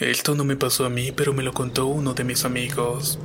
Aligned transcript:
Esto 0.00 0.34
no 0.34 0.44
me 0.44 0.56
pasó 0.56 0.86
a 0.86 0.88
mí, 0.88 1.12
pero 1.12 1.34
me 1.34 1.42
lo 1.42 1.52
contó 1.52 1.84
uno 1.84 2.14
de 2.14 2.24
mis 2.24 2.46
amigos. 2.46 3.18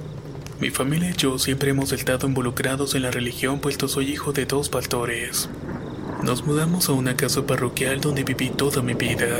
Mi 0.59 0.71
familia 0.71 1.11
y 1.11 1.13
yo 1.13 1.39
siempre 1.39 1.69
hemos 1.69 1.93
estado 1.93 2.27
involucrados 2.27 2.95
en 2.95 3.03
la 3.03 3.11
religión, 3.11 3.61
puesto 3.61 3.87
soy 3.87 4.11
hijo 4.11 4.33
de 4.33 4.45
dos 4.45 4.67
pastores. 4.67 5.47
Nos 6.21 6.45
mudamos 6.45 6.89
a 6.89 6.91
una 6.91 7.15
casa 7.15 7.45
parroquial 7.47 8.01
donde 8.01 8.25
viví 8.25 8.49
toda 8.49 8.81
mi 8.81 8.93
vida. 8.93 9.39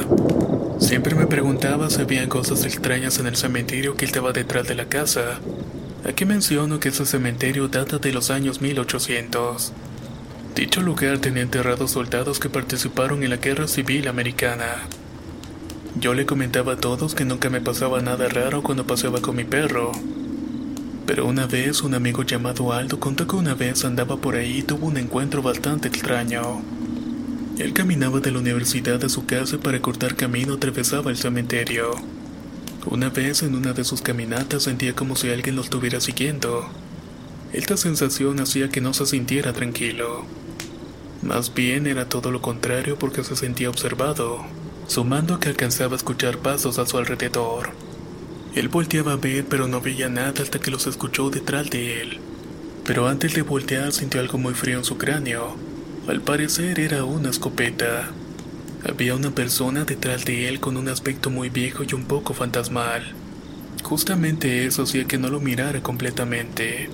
Siempre 0.80 1.14
me 1.14 1.28
preguntaba 1.28 1.90
si 1.90 2.00
había 2.00 2.30
cosas 2.30 2.64
extrañas 2.64 3.20
en 3.20 3.28
el 3.28 3.36
cementerio 3.36 3.98
que 3.98 4.06
estaba 4.06 4.32
detrás 4.32 4.66
de 4.70 4.76
la 4.76 4.86
casa. 4.86 5.42
Aquí 6.08 6.24
menciono 6.24 6.80
que 6.80 6.88
ese 6.88 7.06
cementerio 7.06 7.68
data 7.68 7.98
de 7.98 8.14
los 8.14 8.32
años 8.32 8.62
1800. 8.62 9.74
Dicho 10.56 10.82
lugar 10.82 11.18
tenía 11.20 11.44
enterrados 11.44 11.92
soldados 11.92 12.40
que 12.40 12.48
participaron 12.48 13.24
en 13.24 13.32
la 13.32 13.38
Guerra 13.38 13.68
Civil 13.68 14.08
Americana. 14.08 14.88
Yo 15.98 16.14
le 16.14 16.26
comentaba 16.26 16.74
a 16.74 16.78
todos 16.78 17.16
que 17.16 17.24
nunca 17.24 17.50
me 17.50 17.62
pasaba 17.62 18.02
nada 18.02 18.28
raro 18.28 18.62
cuando 18.62 18.86
paseaba 18.86 19.22
con 19.22 19.38
mi 19.38 19.46
perro. 19.46 19.94
Pero 21.06 21.26
una 21.26 21.48
vez 21.48 21.84
un 21.84 21.94
amigo 21.94 22.24
llamado 22.24 22.74
Aldo 22.74 23.00
contó 23.00 23.28
que 23.28 23.38
una 23.38 23.54
vez 23.54 23.86
andaba 23.86 24.18
por 24.18 24.36
ahí 24.36 24.58
y 24.58 24.64
tuvo 24.64 24.88
un 24.88 24.98
encuentro 24.98 25.42
bastante 25.42 25.88
extraño. 25.88 26.62
Él 27.60 27.72
caminaba 27.72 28.20
de 28.20 28.32
la 28.32 28.40
universidad 28.40 29.02
a 29.06 29.10
su 29.10 29.26
casa 29.26 29.58
para 29.58 29.82
cortar 29.82 30.16
camino 30.16 30.56
atravesaba 30.56 31.12
el 31.12 31.18
cementerio. 31.18 31.92
Una 32.86 33.10
vez 33.10 33.44
en 33.44 33.56
una 33.56 33.72
de 33.72 33.86
sus 33.86 34.02
caminatas 34.02 34.64
sentía 34.64 34.94
como 34.94 35.16
si 35.16 35.30
alguien 35.30 35.56
lo 35.56 35.62
estuviera 35.62 36.02
siguiendo. 36.02 36.68
Esta 37.54 37.78
sensación 37.78 38.42
hacía 38.42 38.68
que 38.68 38.82
no 38.82 38.94
se 38.94 39.06
sintiera 39.06 39.54
tranquilo. 39.54 40.26
Más 41.22 41.54
bien 41.54 41.88
era 41.88 42.10
todo 42.10 42.32
lo 42.32 42.42
contrario 42.42 43.00
porque 43.00 43.24
se 43.24 43.38
sentía 43.38 43.70
observado, 43.70 44.46
sumando 44.88 45.40
que 45.40 45.50
alcanzaba 45.50 45.94
a 45.94 45.98
escuchar 45.98 46.38
pasos 46.38 46.80
a 46.80 46.86
su 46.86 46.98
alrededor. 46.98 47.72
Él 48.56 48.70
volteaba 48.70 49.14
a 49.14 49.18
ver 49.18 49.46
pero 49.46 49.68
no 49.68 49.82
veía 49.82 50.10
nada 50.10 50.42
hasta 50.42 50.60
que 50.60 50.72
los 50.72 50.88
escuchó 50.88 51.30
detrás 51.30 51.70
de 51.70 52.02
él. 52.02 52.20
Pero 52.86 53.08
antes 53.08 53.34
de 53.34 53.42
voltear 53.42 53.92
sintió 53.92 54.22
algo 54.22 54.38
muy 54.38 54.54
frío 54.54 54.78
en 54.78 54.86
su 54.86 54.98
cráneo. 54.98 55.56
Al 56.08 56.22
parecer 56.22 56.80
era 56.80 57.04
una 57.04 57.32
escopeta. 57.32 58.12
Había 58.88 59.16
una 59.16 59.32
persona 59.32 59.84
detrás 59.84 60.24
de 60.26 60.48
él 60.48 60.60
con 60.60 60.78
un 60.78 60.88
aspecto 60.88 61.32
muy 61.32 61.50
viejo 61.50 61.84
y 61.84 61.94
un 61.96 62.06
poco 62.06 62.34
fantasmal. 62.34 63.14
Justamente 63.84 64.66
eso 64.66 64.84
hacía 64.84 65.06
que 65.06 65.18
no 65.18 65.30
lo 65.30 65.40
mirara 65.40 65.82
completamente. 65.82 66.90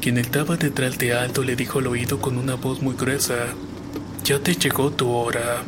Quien 0.00 0.16
estaba 0.16 0.56
detrás 0.56 0.98
de 0.98 1.12
Aldo 1.12 1.44
le 1.44 1.56
dijo 1.56 1.80
al 1.80 1.88
oído 1.88 2.20
con 2.20 2.38
una 2.38 2.54
voz 2.54 2.80
muy 2.82 2.94
gruesa, 2.94 3.54
Ya 4.24 4.38
te 4.38 4.54
llegó 4.54 4.90
tu 4.90 5.10
hora. 5.10 5.62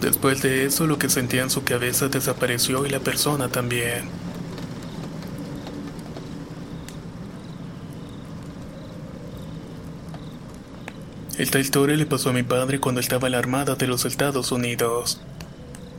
Después 0.00 0.42
de 0.42 0.66
eso 0.66 0.86
lo 0.86 0.98
que 0.98 1.08
sentía 1.08 1.42
en 1.42 1.50
su 1.50 1.64
cabeza 1.64 2.08
desapareció 2.08 2.84
y 2.86 2.90
la 2.90 3.00
persona 3.00 3.48
también. 3.48 4.08
Esta 11.38 11.58
historia 11.58 11.96
le 11.96 12.06
pasó 12.06 12.30
a 12.30 12.32
mi 12.32 12.42
padre 12.42 12.80
cuando 12.80 13.00
estaba 13.00 13.28
en 13.28 13.32
la 13.32 13.38
Armada 13.38 13.74
de 13.74 13.86
los 13.86 14.06
Estados 14.06 14.52
Unidos. 14.52 15.20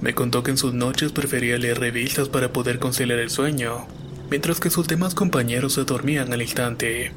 Me 0.02 0.16
contó 0.16 0.42
que 0.42 0.52
en 0.52 0.58
sus 0.58 0.74
noches 0.74 1.12
prefería 1.12 1.58
leer 1.58 1.80
revistas 1.80 2.30
para 2.30 2.54
poder 2.54 2.80
conciliar 2.80 3.20
el 3.20 3.30
sueño, 3.30 3.88
mientras 4.30 4.60
que 4.60 4.70
sus 4.70 4.88
demás 4.88 5.16
compañeros 5.16 5.74
se 5.74 5.84
dormían 5.84 6.34
al 6.34 6.42
instante. 6.42 7.12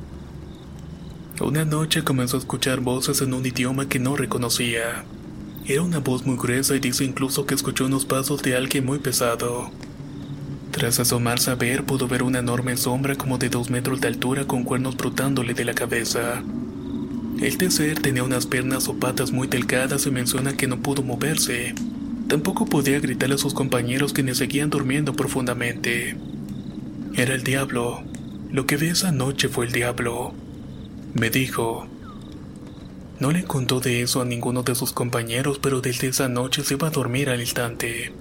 Una 1.41 1.65
noche 1.65 2.05
comenzó 2.05 2.37
a 2.37 2.41
escuchar 2.41 2.81
voces 2.81 3.23
en 3.23 3.33
un 3.33 3.47
idioma 3.47 3.89
que 3.89 3.99
no 3.99 4.17
reconocía. 4.17 5.05
Era 5.67 5.83
una 5.83 5.99
voz 5.99 6.27
muy 6.27 6.37
gruesa 6.37 6.75
y 6.75 6.81
dice 6.81 7.05
incluso 7.05 7.47
que 7.47 7.55
escuchó 7.55 7.87
unos 7.87 8.05
pasos 8.05 8.43
de 8.43 8.57
alguien 8.57 8.87
muy 8.87 8.99
pesado. 8.99 9.71
Tras 10.71 11.01
asomarse 11.01 11.51
a 11.51 11.55
ver, 11.55 11.85
pudo 11.85 12.09
ver 12.09 12.23
una 12.23 12.39
enorme 12.39 12.77
sombra 12.77 13.17
como 13.17 13.39
de 13.39 13.49
dos 13.49 13.71
metros 13.71 14.01
de 14.01 14.09
altura 14.09 14.47
con 14.47 14.65
cuernos 14.65 14.97
brotándole 14.97 15.55
de 15.55 15.65
la 15.65 15.75
cabeza. 15.75 16.43
Este 17.41 17.71
ser 17.71 18.01
tenía 18.01 18.23
unas 18.23 18.47
piernas 18.47 18.89
o 18.89 18.95
patas 18.99 19.33
muy 19.33 19.49
delgadas 19.49 20.07
y 20.07 20.11
menciona 20.11 20.57
que 20.57 20.67
no 20.67 20.81
pudo 20.81 21.03
moverse. 21.03 21.75
Tampoco 22.29 22.67
podía 22.67 23.01
gritarle 23.01 23.35
a 23.35 23.39
sus 23.39 23.55
compañeros 23.55 24.13
quienes 24.13 24.39
seguían 24.39 24.71
durmiendo 24.71 25.15
profundamente. 25.15 26.17
Era 27.15 27.35
el 27.35 27.43
diablo. 27.43 28.03
Lo 28.51 28.67
que 28.67 28.77
vi 28.77 28.89
esa 28.89 29.11
noche 29.11 29.49
fue 29.49 29.67
el 29.67 29.73
diablo. 29.73 30.33
Me 31.15 31.31
dijo. 31.31 31.89
No 33.21 33.31
le 33.33 33.45
contó 33.45 33.81
de 33.81 34.01
eso 34.01 34.23
a 34.23 34.25
ninguno 34.25 34.63
de 34.63 34.75
sus 34.75 34.93
compañeros, 34.93 35.59
pero 35.61 35.83
desde 35.83 36.09
esa 36.09 36.31
noche 36.31 36.65
se 36.65 36.73
iba 36.75 36.89
a 36.89 36.91
dormir 36.91 37.29
al 37.29 37.41
instante. 37.41 38.15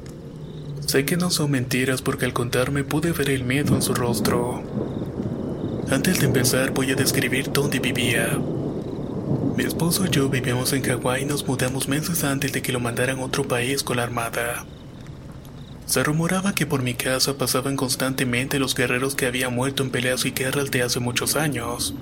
Sé 0.85 1.05
que 1.05 1.15
no 1.15 1.29
son 1.31 1.51
mentiras 1.51 2.01
porque 2.01 2.25
al 2.25 2.33
contarme 2.33 2.83
pude 2.83 3.13
ver 3.13 3.29
el 3.29 3.45
miedo 3.45 3.75
en 3.75 3.81
su 3.81 3.93
rostro. 3.93 4.61
Antes 5.89 6.19
de 6.19 6.25
empezar 6.25 6.71
voy 6.71 6.91
a 6.91 6.95
describir 6.95 7.49
dónde 7.53 7.79
vivía. 7.79 8.37
Mi 9.55 9.63
esposo 9.63 10.05
y 10.05 10.09
yo 10.09 10.27
vivíamos 10.27 10.73
en 10.73 10.83
Hawái 10.83 11.21
y 11.21 11.25
nos 11.25 11.47
mudamos 11.47 11.87
meses 11.87 12.25
antes 12.25 12.51
de 12.51 12.61
que 12.61 12.73
lo 12.73 12.81
mandaran 12.81 13.19
a 13.19 13.23
otro 13.23 13.47
país 13.47 13.83
con 13.83 13.97
la 13.97 14.03
armada. 14.03 14.65
Se 15.85 16.03
rumoraba 16.03 16.53
que 16.53 16.65
por 16.65 16.83
mi 16.83 16.93
casa 16.93 17.37
pasaban 17.37 17.77
constantemente 17.77 18.59
los 18.59 18.75
guerreros 18.75 19.15
que 19.15 19.27
habían 19.27 19.55
muerto 19.55 19.81
en 19.81 19.91
peleas 19.91 20.25
y 20.25 20.31
guerras 20.31 20.71
de 20.71 20.83
hace 20.83 20.99
muchos 20.99 21.37
años. 21.37 21.95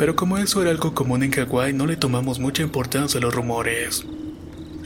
Pero 0.00 0.16
como 0.16 0.38
eso 0.38 0.62
era 0.62 0.70
algo 0.70 0.94
común 0.94 1.22
en 1.22 1.30
Hawái, 1.30 1.74
no 1.74 1.84
le 1.86 1.94
tomamos 1.94 2.38
mucha 2.38 2.62
importancia 2.62 3.18
a 3.18 3.20
los 3.20 3.34
rumores. 3.34 4.06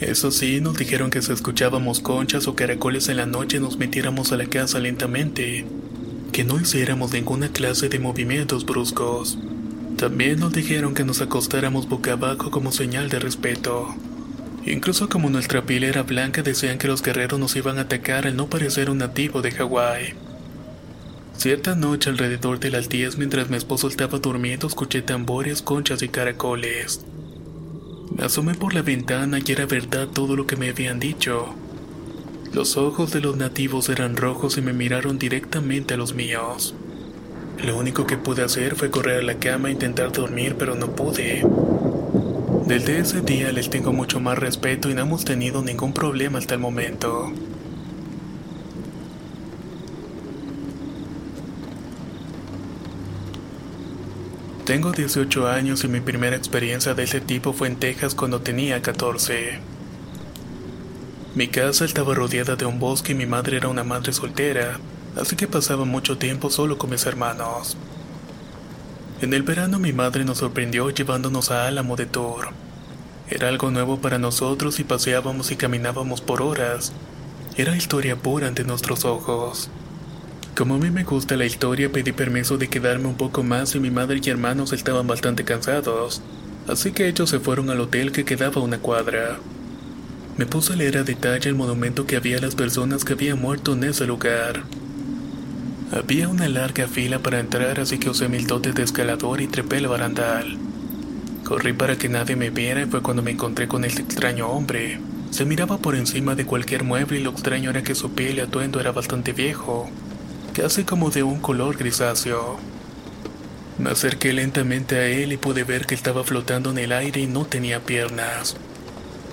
Eso 0.00 0.32
sí, 0.32 0.60
nos 0.60 0.76
dijeron 0.76 1.08
que 1.10 1.22
si 1.22 1.32
escuchábamos 1.32 2.00
conchas 2.00 2.48
o 2.48 2.56
caracoles 2.56 3.08
en 3.08 3.18
la 3.18 3.24
noche 3.24 3.60
nos 3.60 3.78
metiéramos 3.78 4.32
a 4.32 4.36
la 4.36 4.46
casa 4.46 4.80
lentamente, 4.80 5.66
que 6.32 6.42
no 6.42 6.60
hiciéramos 6.60 7.12
ninguna 7.12 7.48
clase 7.50 7.88
de 7.88 8.00
movimientos 8.00 8.66
bruscos. 8.66 9.38
También 9.96 10.40
nos 10.40 10.52
dijeron 10.52 10.94
que 10.94 11.04
nos 11.04 11.20
acostáramos 11.20 11.88
boca 11.88 12.14
abajo 12.14 12.50
como 12.50 12.72
señal 12.72 13.08
de 13.08 13.20
respeto. 13.20 13.94
Incluso 14.66 15.08
como 15.08 15.30
nuestra 15.30 15.64
piel 15.64 15.84
era 15.84 16.02
blanca 16.02 16.42
decían 16.42 16.76
que 16.76 16.88
los 16.88 17.04
guerreros 17.04 17.38
nos 17.38 17.54
iban 17.54 17.78
a 17.78 17.82
atacar 17.82 18.26
al 18.26 18.34
no 18.34 18.48
parecer 18.48 18.90
un 18.90 18.98
nativo 18.98 19.42
de 19.42 19.52
Hawái. 19.52 20.14
Cierta 21.36 21.74
noche 21.74 22.10
alrededor 22.10 22.58
de 22.58 22.70
las 22.70 22.88
10 22.88 23.18
mientras 23.18 23.50
mi 23.50 23.56
esposo 23.56 23.88
estaba 23.88 24.18
durmiendo 24.18 24.66
escuché 24.66 25.02
tambores, 25.02 25.62
conchas 25.62 26.02
y 26.02 26.08
caracoles. 26.08 27.04
Me 28.16 28.24
asomé 28.24 28.54
por 28.54 28.74
la 28.74 28.82
ventana 28.82 29.38
y 29.44 29.52
era 29.52 29.66
verdad 29.66 30.08
todo 30.08 30.36
lo 30.36 30.46
que 30.46 30.56
me 30.56 30.70
habían 30.70 31.00
dicho. 31.00 31.54
Los 32.52 32.76
ojos 32.76 33.12
de 33.12 33.20
los 33.20 33.36
nativos 33.36 33.88
eran 33.88 34.16
rojos 34.16 34.56
y 34.56 34.62
me 34.62 34.72
miraron 34.72 35.18
directamente 35.18 35.94
a 35.94 35.96
los 35.96 36.14
míos. 36.14 36.74
Lo 37.62 37.76
único 37.76 38.06
que 38.06 38.16
pude 38.16 38.42
hacer 38.42 38.76
fue 38.76 38.90
correr 38.90 39.18
a 39.18 39.22
la 39.22 39.38
cama 39.38 39.68
e 39.68 39.72
intentar 39.72 40.12
dormir, 40.12 40.54
pero 40.58 40.76
no 40.76 40.94
pude. 40.94 41.44
Desde 42.66 43.00
ese 43.00 43.20
día 43.20 43.52
les 43.52 43.68
tengo 43.68 43.92
mucho 43.92 44.20
más 44.20 44.38
respeto 44.38 44.88
y 44.88 44.94
no 44.94 45.02
hemos 45.02 45.24
tenido 45.24 45.62
ningún 45.62 45.92
problema 45.92 46.38
hasta 46.38 46.54
el 46.54 46.60
momento. 46.60 47.32
Tengo 54.64 54.92
18 54.92 55.46
años 55.46 55.84
y 55.84 55.88
mi 55.88 56.00
primera 56.00 56.36
experiencia 56.36 56.94
de 56.94 57.02
ese 57.02 57.20
tipo 57.20 57.52
fue 57.52 57.68
en 57.68 57.76
Texas 57.76 58.14
cuando 58.14 58.40
tenía 58.40 58.80
14. 58.80 59.58
Mi 61.34 61.48
casa 61.48 61.84
estaba 61.84 62.14
rodeada 62.14 62.56
de 62.56 62.64
un 62.64 62.78
bosque 62.78 63.12
y 63.12 63.14
mi 63.14 63.26
madre 63.26 63.58
era 63.58 63.68
una 63.68 63.84
madre 63.84 64.14
soltera, 64.14 64.80
así 65.20 65.36
que 65.36 65.46
pasaba 65.46 65.84
mucho 65.84 66.16
tiempo 66.16 66.48
solo 66.48 66.78
con 66.78 66.88
mis 66.88 67.04
hermanos. 67.04 67.76
En 69.20 69.34
el 69.34 69.42
verano 69.42 69.78
mi 69.78 69.92
madre 69.92 70.24
nos 70.24 70.38
sorprendió 70.38 70.88
llevándonos 70.88 71.50
a 71.50 71.66
Álamo 71.66 71.94
de 71.96 72.06
Tour. 72.06 72.48
Era 73.28 73.48
algo 73.48 73.70
nuevo 73.70 74.00
para 74.00 74.18
nosotros 74.18 74.80
y 74.80 74.84
paseábamos 74.84 75.50
y 75.50 75.56
caminábamos 75.56 76.22
por 76.22 76.40
horas. 76.40 76.94
Era 77.58 77.76
historia 77.76 78.16
pura 78.16 78.48
ante 78.48 78.64
nuestros 78.64 79.04
ojos. 79.04 79.68
Como 80.56 80.76
a 80.76 80.78
mí 80.78 80.88
me 80.92 81.02
gusta 81.02 81.36
la 81.36 81.46
historia, 81.46 81.90
pedí 81.90 82.12
permiso 82.12 82.56
de 82.58 82.68
quedarme 82.68 83.08
un 83.08 83.16
poco 83.16 83.42
más 83.42 83.74
y 83.74 83.80
mi 83.80 83.90
madre 83.90 84.20
y 84.22 84.30
hermanos 84.30 84.72
estaban 84.72 85.04
bastante 85.04 85.42
cansados, 85.42 86.22
así 86.68 86.92
que 86.92 87.08
ellos 87.08 87.28
se 87.28 87.40
fueron 87.40 87.70
al 87.70 87.80
hotel 87.80 88.12
que 88.12 88.24
quedaba 88.24 88.60
a 88.60 88.64
una 88.64 88.78
cuadra. 88.78 89.38
Me 90.36 90.46
puse 90.46 90.72
a 90.72 90.76
leer 90.76 90.98
a 90.98 91.02
detalle 91.02 91.48
el 91.48 91.56
monumento 91.56 92.06
que 92.06 92.14
había 92.14 92.38
a 92.38 92.40
las 92.40 92.54
personas 92.54 93.04
que 93.04 93.14
habían 93.14 93.40
muerto 93.40 93.72
en 93.72 93.82
ese 93.82 94.06
lugar. 94.06 94.62
Había 95.90 96.28
una 96.28 96.48
larga 96.48 96.86
fila 96.86 97.18
para 97.18 97.40
entrar, 97.40 97.80
así 97.80 97.98
que 97.98 98.10
usé 98.10 98.28
mil 98.28 98.46
dotes 98.46 98.76
de 98.76 98.84
escalador 98.84 99.40
y 99.40 99.48
trepé 99.48 99.78
el 99.78 99.88
barandal. 99.88 100.56
Corrí 101.42 101.72
para 101.72 101.96
que 101.96 102.08
nadie 102.08 102.36
me 102.36 102.50
viera 102.50 102.82
y 102.82 102.86
fue 102.86 103.02
cuando 103.02 103.24
me 103.24 103.32
encontré 103.32 103.66
con 103.66 103.84
este 103.84 104.02
extraño 104.02 104.46
hombre. 104.46 105.00
Se 105.30 105.44
miraba 105.44 105.78
por 105.78 105.96
encima 105.96 106.36
de 106.36 106.46
cualquier 106.46 106.84
mueble 106.84 107.18
y 107.18 107.24
lo 107.24 107.30
extraño 107.30 107.70
era 107.70 107.82
que 107.82 107.96
su 107.96 108.12
piel 108.12 108.36
y 108.36 108.40
atuendo 108.40 108.78
era 108.78 108.92
bastante 108.92 109.32
viejo, 109.32 109.90
casi 110.54 110.84
como 110.84 111.10
de 111.10 111.24
un 111.24 111.40
color 111.40 111.76
grisáceo. 111.76 112.56
Me 113.76 113.90
acerqué 113.90 114.32
lentamente 114.32 114.96
a 114.96 115.06
él 115.06 115.32
y 115.32 115.36
pude 115.36 115.64
ver 115.64 115.84
que 115.84 115.96
estaba 115.96 116.22
flotando 116.22 116.70
en 116.70 116.78
el 116.78 116.92
aire 116.92 117.20
y 117.20 117.26
no 117.26 117.44
tenía 117.44 117.80
piernas. 117.80 118.56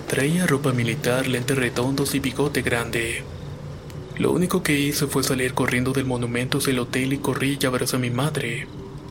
Traía 0.08 0.48
ropa 0.48 0.72
militar, 0.72 1.28
lentes 1.28 1.56
redondos 1.56 2.16
y 2.16 2.18
bigote 2.18 2.62
grande. 2.62 3.22
Lo 4.18 4.32
único 4.32 4.64
que 4.64 4.78
hice 4.78 5.06
fue 5.06 5.22
salir 5.22 5.54
corriendo 5.54 5.92
del 5.92 6.06
monumento 6.06 6.58
hacia 6.58 6.72
el 6.72 6.80
hotel 6.80 7.12
y 7.12 7.18
corrí 7.18 7.56
y 7.58 7.66
abrazé 7.66 7.96
a 7.96 8.00
mi 8.00 8.10
madre. 8.10 8.66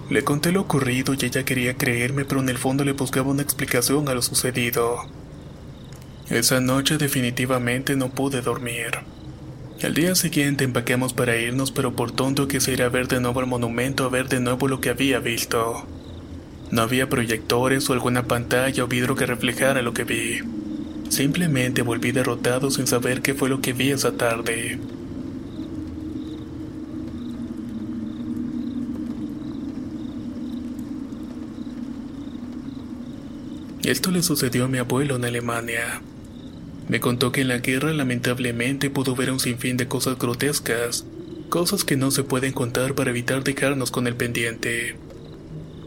Le 0.09 0.23
conté 0.25 0.51
lo 0.51 0.61
ocurrido 0.61 1.13
y 1.13 1.25
ella 1.25 1.45
quería 1.45 1.77
creerme, 1.77 2.25
pero 2.25 2.41
en 2.41 2.49
el 2.49 2.57
fondo 2.57 2.83
le 2.83 2.91
buscaba 2.91 3.31
una 3.31 3.41
explicación 3.41 4.09
a 4.09 4.13
lo 4.13 4.21
sucedido. 4.21 4.97
Esa 6.29 6.59
noche 6.59 6.97
definitivamente 6.97 7.95
no 7.95 8.09
pude 8.09 8.41
dormir. 8.41 8.99
Al 9.83 9.95
día 9.95 10.13
siguiente 10.13 10.63
empaqueamos 10.63 11.13
para 11.13 11.37
irnos, 11.37 11.71
pero 11.71 11.95
por 11.95 12.11
tonto 12.11 12.47
quise 12.47 12.71
ir 12.71 12.83
a 12.83 12.89
ver 12.89 13.07
de 13.07 13.19
nuevo 13.19 13.39
el 13.39 13.47
monumento 13.47 14.05
a 14.05 14.09
ver 14.09 14.29
de 14.29 14.39
nuevo 14.39 14.67
lo 14.67 14.79
que 14.79 14.89
había 14.89 15.19
visto. 15.19 15.87
No 16.69 16.83
había 16.83 17.09
proyectores 17.09 17.89
o 17.89 17.93
alguna 17.93 18.27
pantalla 18.27 18.83
o 18.83 18.87
vidrio 18.87 19.15
que 19.15 19.25
reflejara 19.25 19.81
lo 19.81 19.93
que 19.93 20.03
vi. 20.03 20.39
Simplemente 21.09 21.81
volví 21.81 22.11
derrotado 22.11 22.69
sin 22.69 22.85
saber 22.85 23.23
qué 23.23 23.33
fue 23.33 23.49
lo 23.49 23.59
que 23.59 23.73
vi 23.73 23.89
esa 23.89 24.11
tarde. 24.11 24.79
Esto 33.83 34.11
le 34.11 34.21
sucedió 34.21 34.65
a 34.65 34.67
mi 34.67 34.77
abuelo 34.77 35.15
en 35.15 35.25
Alemania. 35.25 36.01
Me 36.87 36.99
contó 36.99 37.31
que 37.31 37.41
en 37.41 37.47
la 37.47 37.59
guerra 37.59 37.93
lamentablemente 37.93 38.89
pudo 38.89 39.15
ver 39.15 39.31
un 39.31 39.39
sinfín 39.39 39.77
de 39.77 39.87
cosas 39.87 40.17
grotescas, 40.17 41.05
cosas 41.49 41.83
que 41.83 41.97
no 41.97 42.11
se 42.11 42.23
pueden 42.23 42.53
contar 42.53 42.95
para 42.95 43.11
evitar 43.11 43.43
dejarnos 43.43 43.91
con 43.91 44.07
el 44.07 44.15
pendiente. 44.15 44.95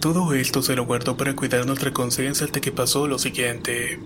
Todo 0.01 0.35
esto 0.35 0.63
se 0.63 0.77
lo 0.77 0.85
guardó 0.85 1.17
para 1.17 1.35
cuidar 1.35 1.67
nuestra 1.67 1.93
conciencia 1.93 2.45
hasta 2.47 2.61
que 2.61 2.73
pasó 2.73 3.09
lo 3.09 3.19
siguiente. 3.19 3.99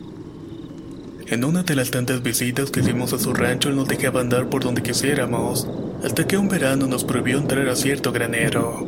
En 1.27 1.45
una 1.45 1.63
de 1.63 1.75
las 1.75 1.91
tantas 1.91 2.23
visitas 2.23 2.71
que 2.71 2.81
hicimos 2.81 3.13
a 3.13 3.19
su 3.19 3.35
rancho, 3.35 3.69
él 3.69 3.77
nos 3.77 3.89
dejaba 3.89 4.21
andar 4.21 4.49
por 4.49 4.63
donde 4.63 4.83
quisiéramos, 4.83 5.69
hasta 6.03 6.27
que 6.27 6.39
un 6.39 6.49
verano 6.49 6.87
nos 6.87 7.05
prohibió 7.05 7.39
entrar 7.39 7.69
a 7.69 7.77
cierto 7.77 8.13
granero. 8.13 8.87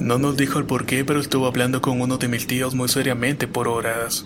No 0.00 0.18
nos 0.18 0.36
dijo 0.36 0.58
el 0.58 0.64
por 0.64 0.84
qué, 0.84 1.04
pero 1.04 1.20
estuvo 1.20 1.46
hablando 1.46 1.80
con 1.80 2.00
uno 2.00 2.16
de 2.18 2.28
mis 2.28 2.46
tíos 2.46 2.74
muy 2.74 2.88
seriamente 2.88 3.46
por 3.46 3.68
horas. 3.68 4.24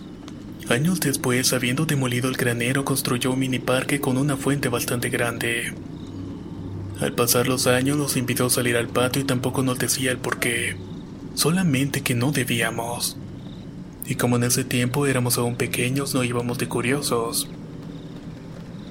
Años 0.69 1.00
después, 1.00 1.55
habiendo 1.55 1.87
demolido 1.87 2.29
el 2.29 2.37
granero, 2.37 2.85
construyó 2.85 3.32
un 3.32 3.38
mini 3.38 3.59
parque 3.59 4.00
con 4.00 4.19
una 4.19 4.37
fuente 4.37 4.69
bastante 4.69 5.09
grande. 5.09 5.73
Al 7.00 7.15
pasar 7.15 7.49
los 7.49 7.67
años 7.67 7.97
nos 7.97 8.19
invitó 8.19 8.47
a 8.47 8.50
salir 8.50 8.76
al 8.76 8.88
patio 8.88 9.23
y 9.23 9.25
tampoco 9.25 9.62
nos 9.62 9.79
decía 9.79 10.11
el 10.11 10.19
por 10.19 10.38
qué, 10.38 10.76
solamente 11.35 12.03
que 12.03 12.15
no 12.15 12.32
debíamos. 12.32 13.17
Y 14.05 14.17
como 14.17 14.37
en 14.37 14.44
ese 14.44 14.62
tiempo 14.62 15.06
éramos 15.06 15.38
aún 15.38 15.56
pequeños, 15.56 16.12
no 16.15 16.23
íbamos 16.23 16.59
de 16.59 16.69
curiosos. 16.69 17.49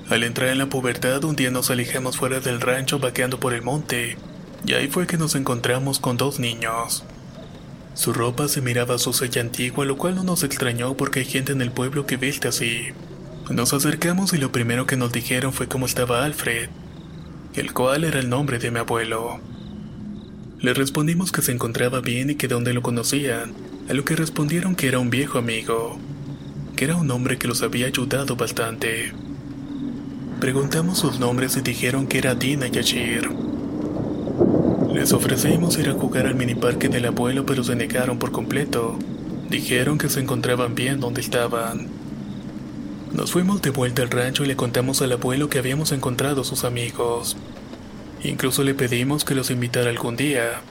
Al 0.09 0.23
entrar 0.23 0.49
en 0.49 0.57
la 0.57 0.69
pubertad, 0.69 1.23
un 1.25 1.35
día 1.35 1.51
nos 1.51 1.69
alejamos 1.69 2.17
fuera 2.17 2.39
del 2.39 2.59
rancho 2.59 2.97
vaqueando 2.97 3.39
por 3.39 3.53
el 3.53 3.61
monte, 3.61 4.17
y 4.65 4.73
ahí 4.73 4.87
fue 4.87 5.05
que 5.05 5.17
nos 5.17 5.35
encontramos 5.35 5.99
con 5.99 6.17
dos 6.17 6.39
niños. 6.39 7.03
Su 7.97 8.13
ropa 8.13 8.47
se 8.47 8.61
miraba 8.61 8.99
sucia 8.99 9.27
y 9.33 9.39
antigua, 9.39 9.83
lo 9.83 9.97
cual 9.97 10.13
no 10.13 10.23
nos 10.23 10.43
extrañó 10.43 10.95
porque 10.95 11.21
hay 11.21 11.25
gente 11.25 11.51
en 11.51 11.63
el 11.63 11.71
pueblo 11.71 12.05
que 12.05 12.15
viste 12.15 12.47
así. 12.47 12.89
Nos 13.49 13.73
acercamos 13.73 14.33
y 14.33 14.37
lo 14.37 14.51
primero 14.51 14.85
que 14.85 14.95
nos 14.95 15.11
dijeron 15.11 15.51
fue 15.51 15.67
cómo 15.67 15.87
estaba 15.87 16.23
Alfred, 16.23 16.69
el 17.55 17.73
cual 17.73 18.03
era 18.03 18.19
el 18.19 18.29
nombre 18.29 18.59
de 18.59 18.69
mi 18.69 18.77
abuelo. 18.77 19.39
Le 20.59 20.75
respondimos 20.75 21.31
que 21.31 21.41
se 21.41 21.51
encontraba 21.51 21.99
bien 21.99 22.29
y 22.29 22.35
que 22.35 22.47
de 22.47 22.53
dónde 22.53 22.75
lo 22.75 22.83
conocían, 22.83 23.55
a 23.89 23.95
lo 23.95 24.05
que 24.05 24.15
respondieron 24.15 24.75
que 24.75 24.89
era 24.89 24.99
un 24.99 25.09
viejo 25.09 25.39
amigo, 25.39 25.97
que 26.75 26.85
era 26.85 26.97
un 26.97 27.09
hombre 27.09 27.39
que 27.39 27.47
los 27.47 27.63
había 27.63 27.87
ayudado 27.87 28.35
bastante. 28.35 29.11
Preguntamos 30.39 30.99
sus 30.99 31.19
nombres 31.19 31.57
y 31.57 31.61
dijeron 31.61 32.05
que 32.05 32.19
era 32.19 32.35
Dina 32.35 32.67
y. 32.67 33.46
Les 34.97 35.13
ofrecimos 35.13 35.77
ir 35.77 35.89
a 35.89 35.93
jugar 35.93 36.25
al 36.25 36.33
miniparque 36.33 36.89
del 36.89 37.05
abuelo, 37.05 37.45
pero 37.45 37.63
se 37.63 37.75
negaron 37.75 38.17
por 38.17 38.31
completo. 38.31 38.97
Dijeron 39.47 39.99
que 39.99 40.09
se 40.09 40.21
encontraban 40.21 40.73
bien 40.73 40.99
donde 40.99 41.21
estaban. 41.21 41.87
Nos 43.13 43.31
fuimos 43.31 43.61
de 43.61 43.69
vuelta 43.69 44.01
al 44.01 44.09
rancho 44.09 44.43
y 44.43 44.47
le 44.47 44.55
contamos 44.55 45.03
al 45.03 45.11
abuelo 45.11 45.49
que 45.49 45.59
habíamos 45.59 45.91
encontrado 45.91 46.41
a 46.41 46.45
sus 46.45 46.63
amigos. 46.63 47.37
Incluso 48.23 48.63
le 48.63 48.73
pedimos 48.73 49.23
que 49.23 49.35
los 49.35 49.51
invitara 49.51 49.91
algún 49.91 50.15
día. 50.15 50.61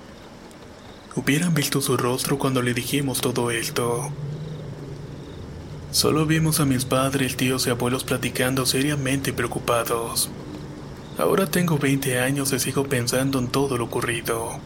Hubieran 1.14 1.54
visto 1.54 1.80
su 1.80 1.96
rostro 1.96 2.36
cuando 2.36 2.62
le 2.62 2.74
dijimos 2.74 3.20
todo 3.20 3.52
esto. 3.52 4.10
Solo 5.92 6.26
vimos 6.26 6.58
a 6.58 6.64
mis 6.64 6.84
padres, 6.84 7.36
tíos 7.36 7.68
y 7.68 7.70
abuelos 7.70 8.02
platicando 8.02 8.66
seriamente 8.66 9.32
preocupados. 9.32 10.30
Ahora 11.18 11.46
tengo 11.46 11.78
20 11.78 12.18
años 12.20 12.52
y 12.52 12.58
sigo 12.58 12.84
pensando 12.84 13.38
en 13.38 13.48
todo 13.48 13.78
lo 13.78 13.84
ocurrido. 13.84 14.60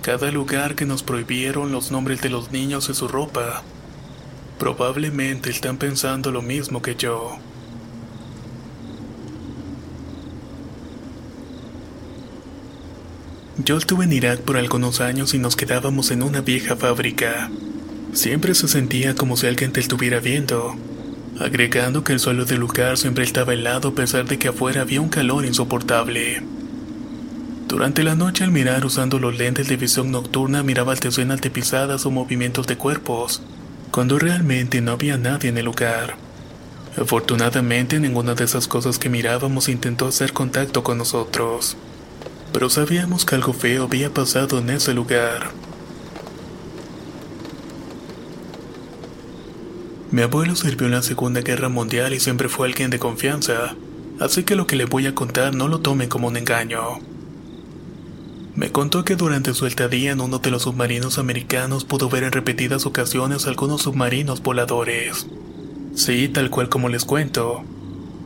Cada 0.00 0.30
lugar 0.30 0.76
que 0.76 0.86
nos 0.86 1.02
prohibieron, 1.02 1.72
los 1.72 1.90
nombres 1.90 2.20
de 2.22 2.28
los 2.28 2.52
niños 2.52 2.88
y 2.88 2.94
su 2.94 3.08
ropa. 3.08 3.64
Probablemente 4.60 5.50
están 5.50 5.76
pensando 5.76 6.30
lo 6.30 6.40
mismo 6.40 6.82
que 6.82 6.94
yo. 6.94 7.38
Yo 13.58 13.76
estuve 13.76 14.04
en 14.04 14.12
Irak 14.12 14.42
por 14.42 14.58
algunos 14.58 15.00
años 15.00 15.34
y 15.34 15.38
nos 15.38 15.56
quedábamos 15.56 16.12
en 16.12 16.22
una 16.22 16.42
vieja 16.42 16.76
fábrica. 16.76 17.50
Siempre 18.12 18.54
se 18.54 18.68
sentía 18.68 19.16
como 19.16 19.36
si 19.36 19.48
alguien 19.48 19.72
te 19.72 19.80
estuviera 19.80 20.20
viendo, 20.20 20.76
agregando 21.40 22.04
que 22.04 22.12
el 22.12 22.20
suelo 22.20 22.44
del 22.44 22.60
lugar 22.60 22.98
siempre 22.98 23.24
estaba 23.24 23.54
helado 23.54 23.88
a 23.88 23.94
pesar 23.94 24.26
de 24.26 24.38
que 24.38 24.48
afuera 24.48 24.82
había 24.82 25.00
un 25.00 25.08
calor 25.08 25.44
insoportable. 25.44 26.42
Durante 27.68 28.04
la 28.04 28.14
noche 28.14 28.44
al 28.44 28.52
mirar 28.52 28.84
usando 28.84 29.18
los 29.18 29.36
lentes 29.36 29.68
de 29.68 29.76
visión 29.76 30.10
nocturna 30.10 30.62
miraba 30.62 30.94
decenas 30.94 31.40
de 31.40 31.50
pisadas 31.50 32.06
o 32.06 32.10
movimientos 32.10 32.66
de 32.66 32.76
cuerpos, 32.76 33.42
cuando 33.90 34.18
realmente 34.18 34.80
no 34.80 34.92
había 34.92 35.16
nadie 35.16 35.50
en 35.50 35.58
el 35.58 35.64
lugar. 35.64 36.16
Afortunadamente 36.96 38.00
ninguna 38.00 38.34
de 38.34 38.44
esas 38.44 38.68
cosas 38.68 38.98
que 38.98 39.08
mirábamos 39.08 39.68
intentó 39.68 40.06
hacer 40.06 40.32
contacto 40.32 40.82
con 40.82 40.98
nosotros 40.98 41.76
pero 42.56 42.70
sabíamos 42.70 43.26
que 43.26 43.34
algo 43.34 43.52
feo 43.52 43.84
había 43.84 44.14
pasado 44.14 44.60
en 44.60 44.70
ese 44.70 44.94
lugar. 44.94 45.50
Mi 50.10 50.22
abuelo 50.22 50.56
sirvió 50.56 50.86
en 50.86 50.92
la 50.92 51.02
Segunda 51.02 51.40
Guerra 51.40 51.68
Mundial 51.68 52.14
y 52.14 52.20
siempre 52.20 52.48
fue 52.48 52.68
alguien 52.68 52.90
de 52.90 52.98
confianza, 52.98 53.74
así 54.20 54.44
que 54.44 54.56
lo 54.56 54.66
que 54.66 54.76
le 54.76 54.84
voy 54.84 55.06
a 55.06 55.14
contar 55.14 55.54
no 55.54 55.68
lo 55.68 55.80
tome 55.80 56.08
como 56.08 56.28
un 56.28 56.36
engaño. 56.36 57.00
Me 58.54 58.72
contó 58.72 59.04
que 59.04 59.16
durante 59.16 59.52
su 59.52 59.66
estadía 59.66 60.12
en 60.12 60.20
uno 60.20 60.38
de 60.38 60.50
los 60.50 60.62
submarinos 60.62 61.18
americanos 61.18 61.84
pudo 61.84 62.08
ver 62.08 62.22
en 62.22 62.32
repetidas 62.32 62.86
ocasiones 62.86 63.46
algunos 63.46 63.82
submarinos 63.82 64.42
voladores. 64.42 65.26
Sí, 65.94 66.28
tal 66.28 66.50
cual 66.50 66.68
como 66.68 66.88
les 66.88 67.04
cuento. 67.04 67.64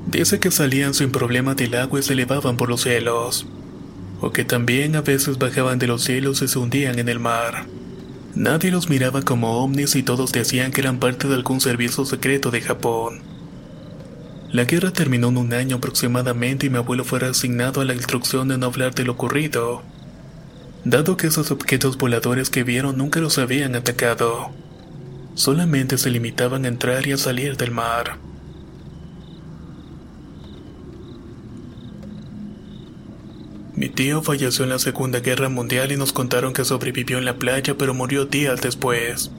Dice 0.06 0.38
que 0.38 0.50
salían 0.50 0.94
sin 0.94 1.10
problema 1.10 1.54
del 1.54 1.74
agua 1.74 2.00
y 2.00 2.02
se 2.02 2.12
elevaban 2.12 2.56
por 2.56 2.68
los 2.68 2.82
cielos 2.82 3.46
o 4.20 4.32
que 4.32 4.44
también 4.44 4.96
a 4.96 5.00
veces 5.00 5.38
bajaban 5.38 5.78
de 5.78 5.86
los 5.86 6.04
cielos 6.04 6.42
y 6.42 6.48
se 6.48 6.58
hundían 6.58 6.98
en 6.98 7.08
el 7.08 7.18
mar. 7.18 7.66
Nadie 8.34 8.70
los 8.70 8.88
miraba 8.88 9.22
como 9.22 9.62
ovnis 9.62 9.96
y 9.96 10.02
todos 10.02 10.32
decían 10.32 10.70
que 10.70 10.80
eran 10.80 10.98
parte 10.98 11.26
de 11.26 11.34
algún 11.34 11.60
servicio 11.60 12.04
secreto 12.04 12.50
de 12.50 12.60
Japón. 12.60 13.22
La 14.52 14.64
guerra 14.64 14.92
terminó 14.92 15.28
en 15.28 15.36
un 15.36 15.52
año 15.52 15.76
aproximadamente 15.76 16.66
y 16.66 16.70
mi 16.70 16.78
abuelo 16.78 17.04
fue 17.04 17.20
asignado 17.24 17.80
a 17.80 17.84
la 17.84 17.94
instrucción 17.94 18.48
de 18.48 18.58
no 18.58 18.66
hablar 18.66 18.94
de 18.94 19.04
lo 19.04 19.12
ocurrido. 19.12 19.82
dado 20.84 21.16
que 21.16 21.26
esos 21.26 21.50
objetos 21.50 21.98
voladores 21.98 22.50
que 22.50 22.64
vieron 22.64 22.96
nunca 22.96 23.20
los 23.20 23.38
habían 23.38 23.74
atacado. 23.74 24.50
Solamente 25.34 25.98
se 25.98 26.10
limitaban 26.10 26.64
a 26.64 26.68
entrar 26.68 27.06
y 27.06 27.12
a 27.12 27.18
salir 27.18 27.56
del 27.56 27.70
mar. 27.70 28.18
Mi 33.80 33.88
tío 33.88 34.20
falleció 34.20 34.64
en 34.64 34.68
la 34.68 34.78
Segunda 34.78 35.20
Guerra 35.20 35.48
Mundial 35.48 35.90
y 35.90 35.96
nos 35.96 36.12
contaron 36.12 36.52
que 36.52 36.66
sobrevivió 36.66 37.16
en 37.16 37.24
la 37.24 37.36
playa 37.36 37.78
pero 37.78 37.94
murió 37.94 38.26
días 38.26 38.60
después. 38.60 39.30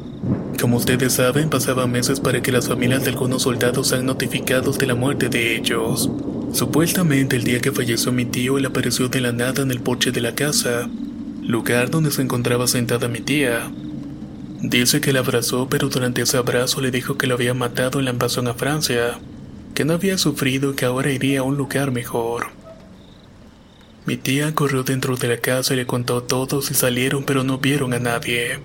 Como 0.60 0.78
ustedes 0.78 1.14
saben, 1.14 1.52
pasaban 1.52 1.92
meses 1.92 2.20
para 2.20 2.42
que 2.42 2.52
las 2.52 2.68
familias 2.68 3.04
de 3.04 3.12
algunos 3.12 3.44
soldados 3.44 3.90
sean 3.90 4.08
notificados 4.08 4.80
de 4.80 4.88
la 4.88 4.96
muerte 4.96 5.30
de 5.30 5.56
ellos. 5.56 6.10
Supuestamente 6.54 7.36
el 7.36 7.44
día 7.44 7.60
que 7.60 7.72
falleció 7.72 8.12
mi 8.12 8.26
tío, 8.26 8.58
él 8.58 8.66
apareció 8.66 9.10
de 9.10 9.22
la 9.22 9.32
nada 9.32 9.62
en 9.62 9.70
el 9.70 9.80
porche 9.80 10.12
de 10.12 10.22
la 10.22 10.34
casa, 10.34 10.90
lugar 11.44 11.92
donde 11.92 12.10
se 12.10 12.24
encontraba 12.24 12.66
sentada 12.66 13.08
mi 13.08 13.20
tía. 13.20 13.72
Dice 14.60 15.02
que 15.02 15.14
la 15.14 15.20
abrazó, 15.20 15.70
pero 15.70 15.88
durante 15.88 16.24
ese 16.24 16.38
abrazo 16.38 16.82
le 16.82 16.90
dijo 16.90 17.16
que 17.16 17.28
lo 17.28 17.36
había 17.36 17.54
matado 17.54 18.00
en 18.00 18.06
la 18.06 18.12
invasión 18.12 18.48
a 18.48 18.56
Francia, 18.56 19.20
que 19.76 19.86
no 19.86 19.94
había 19.94 20.18
sufrido 20.18 20.72
y 20.72 20.76
que 20.76 20.86
ahora 20.86 21.12
iría 21.12 21.42
a 21.42 21.44
un 21.44 21.58
lugar 21.58 21.92
mejor. 21.92 22.60
Mi 24.06 24.18
tía 24.18 24.56
corrió 24.56 24.84
dentro 24.84 25.16
de 25.16 25.28
la 25.28 25.38
casa 25.38 25.74
y 25.74 25.78
le 25.78 25.86
contó 25.86 26.18
a 26.18 26.28
todos 26.28 26.72
y 26.72 26.74
salieron 26.74 27.24
pero 27.24 27.44
no 27.44 27.60
vieron 27.60 27.94
a 27.94 28.00
nadie. 28.00 28.60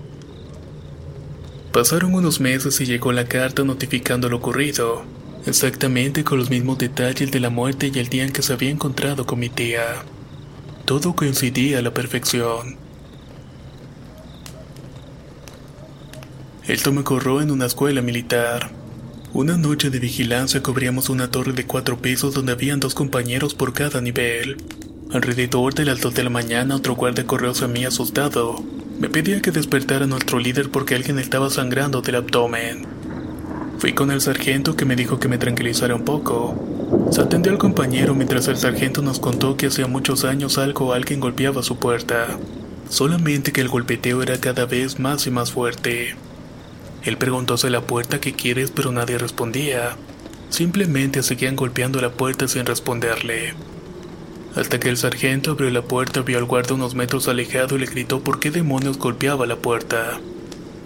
Pasaron 1.73 2.14
unos 2.14 2.40
meses 2.40 2.81
y 2.81 2.87
llegó 2.87 3.12
la 3.12 3.26
carta 3.26 3.62
notificando 3.62 4.31
lo 4.31 4.38
ocurrido, 4.38 5.05
exactamente 5.45 6.25
con 6.25 6.38
los 6.38 6.49
mismos 6.49 6.78
detalles 6.78 7.31
de 7.31 7.40
la 7.40 7.50
muerte 7.50 7.90
y 7.93 7.99
el 7.99 8.09
día 8.09 8.25
en 8.25 8.33
que 8.33 8.40
se 8.40 8.55
había 8.55 8.71
encontrado 8.71 9.26
con 9.26 9.38
mi 9.38 9.50
tía. 9.50 9.85
Todo 10.87 11.14
coincidía 11.14 11.81
a 11.81 11.83
la 11.83 11.93
perfección. 11.93 12.78
Esto 16.66 16.93
me 16.93 17.02
ocurrió 17.02 17.43
en 17.43 17.50
una 17.50 17.66
escuela 17.66 18.00
militar. 18.00 18.71
Una 19.35 19.59
noche 19.59 19.90
de 19.90 19.99
vigilancia 19.99 20.62
cubríamos 20.62 21.11
una 21.11 21.31
torre 21.31 21.52
de 21.52 21.66
cuatro 21.66 21.99
pisos 22.00 22.33
donde 22.33 22.52
habían 22.52 22.81
dos 22.81 22.95
compañeros 22.95 23.55
por 23.55 23.75
cada 23.75 24.00
nivel. 24.00 24.57
Alrededor 25.12 25.72
de 25.72 25.84
las 25.84 26.00
dos 26.00 26.14
de 26.14 26.25
la 26.25 26.30
mañana 26.30 26.75
otro 26.75 26.96
guardia 26.96 27.25
corrió 27.25 27.52
hacia 27.52 27.68
mí 27.68 27.84
asustado. 27.84 28.64
Me 28.98 29.08
pedía 29.08 29.40
que 29.40 29.52
despertara 29.52 30.04
a 30.04 30.08
nuestro 30.08 30.40
líder 30.40 30.68
porque 30.68 30.96
alguien 30.96 31.20
estaba 31.20 31.48
sangrando 31.48 32.02
del 32.02 32.16
abdomen. 32.16 32.84
Fui 33.78 33.92
con 33.92 34.10
el 34.10 34.20
sargento 34.20 34.75
que 34.75 34.84
me 34.84 34.96
dijo 34.96 35.20
que 35.20 35.28
me 35.28 35.38
tranquilizara 35.38 35.94
un 35.94 36.04
poco. 36.04 36.60
Se 37.12 37.20
atendió 37.20 37.52
al 37.52 37.58
compañero 37.58 38.16
mientras 38.16 38.48
el 38.48 38.56
sargento 38.56 39.00
nos 39.00 39.20
contó 39.20 39.56
que 39.56 39.68
hacía 39.68 39.86
muchos 39.86 40.25
años 40.25 40.58
algo 40.58 40.88
o 40.88 40.92
alguien 40.92 41.20
golpeaba 41.20 41.62
su 41.62 41.76
puerta. 41.76 42.26
Solamente 42.88 43.52
que 43.52 43.60
el 43.60 43.68
golpeteo 43.68 44.22
era 44.22 44.38
cada 44.38 44.66
vez 44.66 44.98
más 44.98 45.28
y 45.28 45.30
más 45.30 45.52
fuerte. 45.52 46.16
Él 47.04 47.16
preguntó 47.16 47.54
hacia 47.54 47.70
la 47.70 47.82
puerta 47.82 48.20
qué 48.20 48.32
quieres 48.32 48.72
pero 48.72 48.90
nadie 48.90 49.18
respondía. 49.18 49.96
Simplemente 50.50 51.22
seguían 51.22 51.54
golpeando 51.54 52.00
la 52.00 52.10
puerta 52.10 52.48
sin 52.48 52.66
responderle 52.66 53.54
hasta 54.56 54.80
que 54.80 54.88
el 54.88 54.96
sargento 54.96 55.52
abrió 55.52 55.70
la 55.70 55.82
puerta, 55.82 56.22
vio 56.22 56.38
al 56.38 56.46
guardia 56.46 56.75
unos 56.75 56.94
metros 56.94 57.28
alejado 57.28 57.76
y 57.76 57.80
le 57.80 57.86
gritó 57.86 58.20
por 58.20 58.40
qué 58.40 58.50
demonios 58.50 58.98
golpeaba 58.98 59.46
la 59.46 59.56
puerta. 59.56 60.18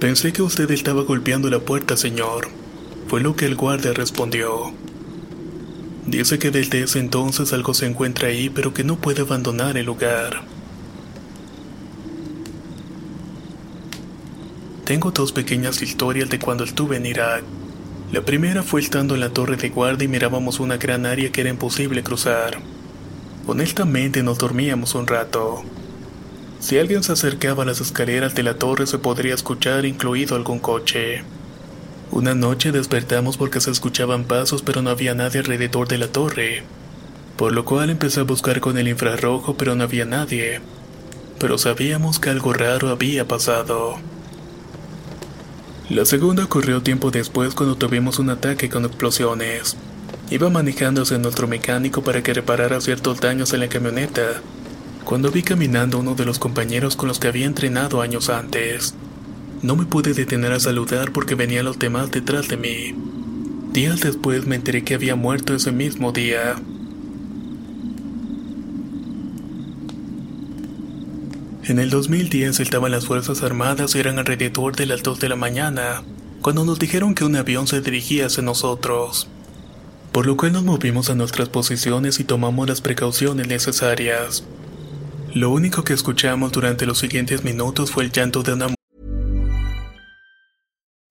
Pensé 0.00 0.32
que 0.32 0.42
usted 0.42 0.70
estaba 0.72 1.02
golpeando 1.02 1.48
la 1.50 1.60
puerta, 1.60 1.96
señor. 1.96 2.48
Fue 3.06 3.20
lo 3.20 3.36
que 3.36 3.46
el 3.46 3.54
guardia 3.54 3.92
respondió. 3.92 4.72
Dice 6.06 6.40
que 6.40 6.50
desde 6.50 6.82
ese 6.82 6.98
entonces 6.98 7.52
algo 7.52 7.72
se 7.72 7.86
encuentra 7.86 8.28
ahí, 8.28 8.50
pero 8.50 8.74
que 8.74 8.82
no 8.82 8.96
puede 8.96 9.22
abandonar 9.22 9.76
el 9.76 9.86
lugar. 9.86 10.42
Tengo 14.84 15.12
dos 15.12 15.30
pequeñas 15.30 15.80
historias 15.80 16.28
de 16.28 16.40
cuando 16.40 16.64
estuve 16.64 16.96
en 16.96 17.06
Irak. 17.06 17.44
La 18.10 18.22
primera 18.22 18.64
fue 18.64 18.80
estando 18.80 19.14
en 19.14 19.20
la 19.20 19.28
torre 19.30 19.56
de 19.56 19.68
guardia 19.68 20.06
y 20.06 20.08
mirábamos 20.08 20.58
una 20.58 20.78
gran 20.78 21.06
área 21.06 21.30
que 21.30 21.42
era 21.42 21.50
imposible 21.50 22.02
cruzar. 22.02 22.58
Honestamente 23.46 24.22
nos 24.22 24.38
dormíamos 24.38 24.94
un 24.94 25.06
rato. 25.06 25.62
Si 26.60 26.78
alguien 26.78 27.02
se 27.02 27.12
acercaba 27.12 27.62
a 27.62 27.66
las 27.66 27.80
escaleras 27.80 28.34
de 28.34 28.42
la 28.42 28.54
torre 28.54 28.86
se 28.86 28.98
podría 28.98 29.34
escuchar 29.34 29.86
incluido 29.86 30.36
algún 30.36 30.58
coche. 30.58 31.24
Una 32.10 32.34
noche 32.34 32.70
despertamos 32.70 33.36
porque 33.36 33.60
se 33.60 33.70
escuchaban 33.70 34.24
pasos 34.24 34.62
pero 34.62 34.82
no 34.82 34.90
había 34.90 35.14
nadie 35.14 35.40
alrededor 35.40 35.88
de 35.88 35.98
la 35.98 36.08
torre, 36.08 36.64
por 37.36 37.52
lo 37.52 37.64
cual 37.64 37.88
empecé 37.88 38.20
a 38.20 38.24
buscar 38.24 38.60
con 38.60 38.76
el 38.76 38.88
infrarrojo 38.88 39.54
pero 39.56 39.74
no 39.74 39.84
había 39.84 40.04
nadie. 40.04 40.60
Pero 41.38 41.56
sabíamos 41.56 42.18
que 42.18 42.28
algo 42.28 42.52
raro 42.52 42.90
había 42.90 43.26
pasado. 43.26 43.96
La 45.88 46.04
segunda 46.04 46.44
ocurrió 46.44 46.82
tiempo 46.82 47.10
después 47.10 47.54
cuando 47.54 47.76
tuvimos 47.76 48.18
un 48.18 48.30
ataque 48.30 48.68
con 48.68 48.84
explosiones. 48.84 49.76
Iba 50.30 50.48
manejándose 50.48 51.18
nuestro 51.18 51.48
mecánico 51.48 52.04
para 52.04 52.22
que 52.22 52.32
reparara 52.32 52.80
ciertos 52.80 53.20
daños 53.20 53.52
en 53.52 53.60
la 53.60 53.68
camioneta, 53.68 54.40
cuando 55.02 55.32
vi 55.32 55.42
caminando 55.42 55.98
uno 55.98 56.14
de 56.14 56.24
los 56.24 56.38
compañeros 56.38 56.94
con 56.94 57.08
los 57.08 57.18
que 57.18 57.26
había 57.26 57.46
entrenado 57.46 58.00
años 58.00 58.28
antes. 58.28 58.94
No 59.60 59.74
me 59.74 59.86
pude 59.86 60.14
detener 60.14 60.52
a 60.52 60.60
saludar 60.60 61.10
porque 61.10 61.34
venían 61.34 61.64
los 61.64 61.80
demás 61.80 62.12
detrás 62.12 62.46
de 62.46 62.56
mí. 62.56 62.94
Días 63.72 64.00
después 64.00 64.46
me 64.46 64.54
enteré 64.54 64.84
que 64.84 64.94
había 64.94 65.16
muerto 65.16 65.52
ese 65.52 65.72
mismo 65.72 66.12
día. 66.12 66.54
En 71.64 71.80
el 71.80 71.90
2010 71.90 72.60
estaban 72.60 72.92
las 72.92 73.06
Fuerzas 73.06 73.42
Armadas 73.42 73.96
y 73.96 73.98
eran 73.98 74.20
alrededor 74.20 74.76
de 74.76 74.86
las 74.86 75.02
2 75.02 75.18
de 75.18 75.28
la 75.28 75.36
mañana, 75.36 76.04
cuando 76.40 76.64
nos 76.64 76.78
dijeron 76.78 77.16
que 77.16 77.24
un 77.24 77.34
avión 77.34 77.66
se 77.66 77.80
dirigía 77.80 78.26
hacia 78.26 78.44
nosotros 78.44 79.28
por 80.12 80.26
lo 80.26 80.36
cual 80.36 80.52
nos 80.52 80.64
movimos 80.64 81.10
a 81.10 81.14
nuestras 81.14 81.48
posiciones 81.48 82.20
y 82.20 82.24
tomamos 82.24 82.68
las 82.68 82.80
precauciones 82.80 83.46
necesarias. 83.46 84.44
Lo 85.34 85.50
único 85.50 85.84
que 85.84 85.92
escuchamos 85.92 86.52
durante 86.52 86.86
los 86.86 86.98
siguientes 86.98 87.44
minutos 87.44 87.90
fue 87.90 88.04
el 88.04 88.12
llanto 88.12 88.42
de 88.42 88.54
una 88.54 88.74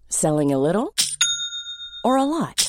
Selling 0.10 0.52
a 0.52 0.58
little 0.58 0.92
or 2.04 2.18
a 2.18 2.26
lot? 2.26 2.69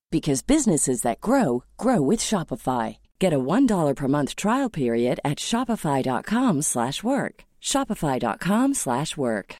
because 0.11 0.41
businesses 0.41 1.01
that 1.01 1.21
grow 1.21 1.63
grow 1.77 2.01
with 2.01 2.19
Shopify. 2.19 2.97
Get 3.19 3.33
a 3.33 3.39
$1 3.39 3.95
per 3.95 4.07
month 4.07 4.35
trial 4.35 4.69
period 4.69 5.19
at 5.23 5.37
Shopify.com 5.39 6.61
slash 6.61 7.01
work. 7.01 7.45
Shopify.com 7.61 8.73
slash 8.73 9.15
work. 9.17 9.55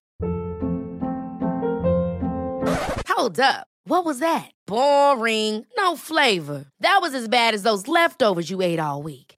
Hold 3.08 3.40
up. 3.40 3.68
What 3.86 4.06
was 4.06 4.20
that? 4.20 4.50
Boring. 4.68 5.66
No 5.78 5.96
flavor. 5.96 6.66
That 6.80 7.00
was 7.02 7.14
as 7.14 7.28
bad 7.28 7.54
as 7.54 7.64
those 7.64 7.88
leftovers 7.88 8.50
you 8.50 8.62
ate 8.62 8.80
all 8.80 9.04
week. 9.04 9.31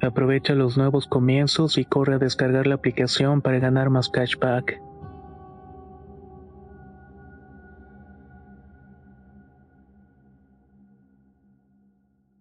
Aprovecha 0.00 0.54
los 0.54 0.76
nuevos 0.76 1.06
comienzos 1.06 1.76
y 1.76 1.84
corre 1.84 2.14
a 2.14 2.18
descargar 2.18 2.66
la 2.66 2.76
aplicación 2.76 3.42
para 3.42 3.58
ganar 3.58 3.90
más 3.90 4.08
cashback. 4.08 4.80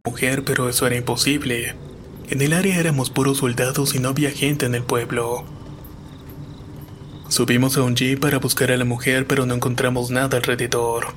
Mujer, 0.06 0.44
pero 0.46 0.70
eso 0.70 0.88
era 0.88 0.96
imposible. 0.96 1.76
En 2.30 2.42
el 2.42 2.54
área 2.54 2.80
éramos 2.80 3.10
puros 3.10 3.38
soldados 3.38 3.96
y 3.96 4.00
no 4.00 4.10
había 4.10 4.32
gente 4.32 4.66
en 4.66 4.76
el 4.76 4.84
pueblo. 4.84 5.44
Subimos 7.30 7.78
a 7.78 7.84
un 7.84 7.96
jeep 7.96 8.20
para 8.20 8.40
buscar 8.40 8.72
a 8.72 8.78
la 8.78 8.86
mujer, 8.86 9.28
pero 9.28 9.46
no 9.46 9.56
encontramos 9.56 10.12
nada 10.12 10.38
alrededor. 10.38 11.08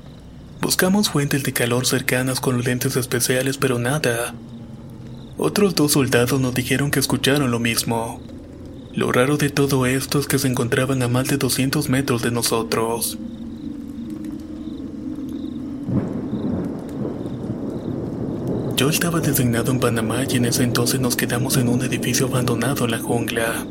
Buscamos 0.61 1.11
fuentes 1.11 1.43
de 1.43 1.53
calor 1.53 1.87
cercanas 1.87 2.41
con 2.41 2.63
lentes 2.63 2.97
especiales, 2.97 3.59
pero 3.59 3.79
nada. 3.79 4.35
Otros 5.43 5.75
dos 5.75 5.93
soldados 5.93 6.39
nos 6.39 6.53
dijeron 6.53 6.91
que 6.91 7.01
escucharon 7.01 7.51
lo 7.51 7.59
mismo. 7.59 8.21
Lo 8.93 9.11
raro 9.11 9.39
de 9.39 9.49
todo 9.49 9.87
esto 9.87 10.19
es 10.19 10.27
que 10.27 10.39
se 10.39 10.49
encontraban 10.49 11.03
a 11.03 11.09
más 11.09 11.29
de 11.29 11.39
200 11.39 11.89
metros 11.89 12.21
de 12.21 12.31
nosotros. 12.31 13.17
Yo 18.77 18.91
estaba 18.91 19.21
designado 19.21 19.73
en 19.73 19.81
Panamá 19.81 20.25
y 20.29 20.37
en 20.37 20.45
ese 20.45 20.63
entonces 20.63 21.01
nos 21.01 21.17
quedamos 21.17 21.57
en 21.57 21.71
un 21.71 21.81
edificio 21.81 22.27
abandonado 22.27 22.85
en 22.85 22.91
la 22.91 22.99
jungla. 22.99 23.65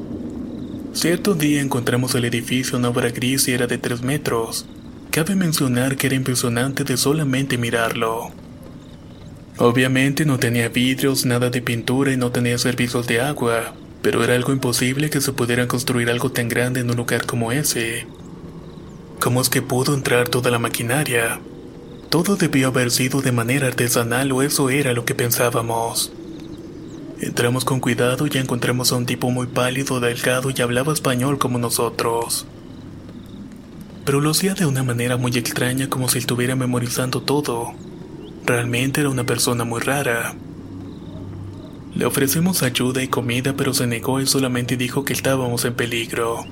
Cierto 0.93 1.35
día 1.35 1.61
encontramos 1.61 2.15
el 2.15 2.25
edificio 2.25 2.79
en 2.79 2.85
obra 2.85 3.11
gris 3.11 3.47
y 3.47 3.51
era 3.51 3.67
de 3.67 3.77
3 3.77 4.01
metros. 4.01 4.65
Cabe 5.11 5.35
mencionar 5.35 5.97
que 5.97 6.07
era 6.07 6.15
impresionante 6.15 6.83
de 6.83 6.97
solamente 6.97 7.59
mirarlo. 7.59 8.31
Obviamente 9.61 10.25
no 10.25 10.39
tenía 10.39 10.69
vidrios, 10.69 11.25
nada 11.25 11.49
de 11.49 11.61
pintura 11.61 12.13
y 12.13 12.17
no 12.17 12.31
tenía 12.31 12.57
servicios 12.57 13.07
de 13.07 13.19
agua, 13.19 13.73
pero 14.01 14.23
era 14.23 14.33
algo 14.33 14.53
imposible 14.53 15.09
que 15.09 15.19
se 15.19 15.33
pudiera 15.33 15.67
construir 15.67 16.09
algo 16.09 16.31
tan 16.31 16.47
grande 16.47 16.79
en 16.79 16.89
un 16.89 16.95
lugar 16.95 17.25
como 17.25 17.51
ese. 17.51 18.07
¿Cómo 19.19 19.41
es 19.41 19.49
que 19.49 19.61
pudo 19.61 19.93
entrar 19.93 20.29
toda 20.29 20.49
la 20.49 20.59
maquinaria? 20.59 21.41
Todo 22.09 22.37
debió 22.37 22.69
haber 22.69 22.89
sido 22.89 23.21
de 23.21 23.33
manera 23.33 23.67
artesanal 23.67 24.31
o 24.31 24.43
eso 24.43 24.69
era 24.69 24.93
lo 24.93 25.03
que 25.03 25.13
pensábamos. 25.13 26.13
Entramos 27.19 27.65
con 27.65 27.81
cuidado 27.81 28.27
y 28.31 28.37
encontramos 28.37 28.93
a 28.93 28.95
un 28.95 29.05
tipo 29.05 29.29
muy 29.29 29.47
pálido, 29.47 29.99
delgado 29.99 30.51
y 30.55 30.61
hablaba 30.61 30.93
español 30.93 31.37
como 31.37 31.59
nosotros. 31.59 32.47
Pero 34.05 34.21
lo 34.21 34.31
hacía 34.31 34.53
de 34.53 34.65
una 34.65 34.83
manera 34.83 35.17
muy 35.17 35.33
extraña 35.33 35.89
como 35.89 36.07
si 36.07 36.19
estuviera 36.19 36.55
memorizando 36.55 37.21
todo. 37.21 37.73
Realmente 38.49 39.01
era 39.01 39.11
una 39.11 39.27
persona 39.27 39.63
muy 39.63 39.79
rara. 39.79 40.33
Le 41.93 42.03
ofrecimos 42.07 42.63
ayuda 42.63 43.03
y 43.03 43.07
comida, 43.07 43.53
pero 43.55 43.75
se 43.75 43.85
negó 43.85 44.19
y 44.21 44.25
solamente 44.25 44.75
dijo 44.75 45.05
que 45.05 45.13
estábamos 45.13 45.65
en 45.65 45.75
peligro. 45.75 46.45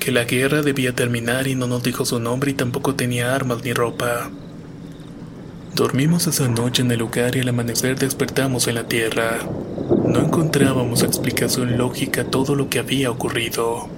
Que 0.00 0.12
la 0.12 0.24
guerra 0.24 0.62
debía 0.62 0.94
terminar 0.94 1.46
y 1.46 1.56
no 1.56 1.66
nos 1.66 1.82
dijo 1.82 2.06
su 2.06 2.18
nombre 2.20 2.52
y 2.52 2.54
tampoco 2.54 2.94
tenía 2.94 3.34
armas 3.34 3.62
ni 3.62 3.74
ropa. 3.74 4.30
Dormimos 5.74 6.26
esa 6.26 6.48
noche 6.48 6.80
en 6.80 6.90
el 6.90 7.00
lugar 7.00 7.36
y 7.36 7.40
al 7.40 7.50
amanecer 7.50 7.98
despertamos 7.98 8.66
en 8.66 8.76
la 8.76 8.84
tierra. 8.84 9.40
No 10.06 10.20
encontrábamos 10.20 11.02
explicación 11.02 11.76
lógica 11.76 12.22
a 12.22 12.30
todo 12.30 12.54
lo 12.54 12.70
que 12.70 12.78
había 12.78 13.10
ocurrido. 13.10 13.90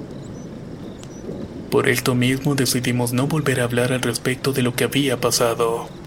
Por 1.70 1.88
esto 1.88 2.16
mismo 2.16 2.56
decidimos 2.56 3.12
no 3.12 3.28
volver 3.28 3.60
a 3.60 3.64
hablar 3.64 3.92
al 3.92 4.02
respecto 4.02 4.52
de 4.52 4.62
lo 4.62 4.74
que 4.74 4.82
había 4.82 5.20
pasado. 5.20 5.99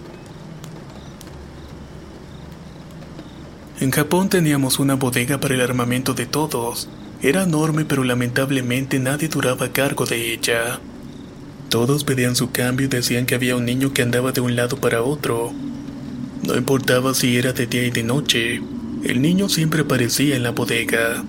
En 3.84 3.92
Japón 3.92 4.30
teníamos 4.30 4.80
una 4.80 4.94
bodega 4.94 5.42
para 5.42 5.56
el 5.56 5.60
armamento 5.60 6.14
de 6.14 6.26
todos. 6.26 6.88
Era 7.22 7.44
enorme 7.44 7.84
pero 7.84 8.06
lamentablemente 8.06 8.98
nadie 8.98 9.28
duraba 9.28 9.74
cargo 9.74 10.06
de 10.06 10.32
ella. 10.32 10.80
Todos 11.68 12.06
pedían 12.06 12.38
su 12.38 12.50
cambio 12.52 12.86
y 12.86 12.90
decían 12.90 13.26
que 13.26 13.36
había 13.36 13.58
un 13.58 13.66
niño 13.66 13.92
que 13.92 14.02
andaba 14.02 14.32
de 14.32 14.40
un 14.40 14.56
lado 14.56 14.78
para 14.78 15.04
otro. 15.04 15.52
No 16.44 16.56
importaba 16.56 17.14
si 17.14 17.36
era 17.36 17.52
de 17.52 17.68
día 17.68 17.84
y 17.84 17.92
de 17.92 18.04
noche, 18.04 18.62
el 19.04 19.22
niño 19.22 19.50
siempre 19.50 19.82
aparecía 19.82 20.38
en 20.38 20.44
la 20.44 20.52
bodega. 20.52 21.22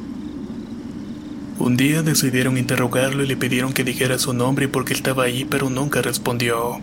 Un 1.59 1.77
día 1.77 2.05
decidieron 2.05 2.57
interrogarlo 2.57 3.25
y 3.25 3.27
le 3.27 3.37
pidieron 3.37 3.73
que 3.73 3.83
dijera 3.83 4.17
su 4.21 4.33
nombre 4.33 4.69
porque 4.69 4.95
estaba 4.95 5.25
ahí 5.25 5.45
pero 5.45 5.71
nunca 5.71 6.03
respondió. 6.03 6.79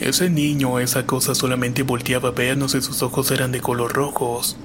Ese 0.00 0.28
niño 0.28 0.78
esa 0.78 1.06
cosa 1.06 1.34
solamente 1.34 1.82
volteaba 1.82 2.28
a 2.28 2.32
vernos 2.32 2.74
y 2.74 2.82
sus 2.82 3.02
ojos 3.02 3.30
eran 3.30 3.50
de 3.50 3.60
color 3.60 3.94
rojos. 3.94 4.56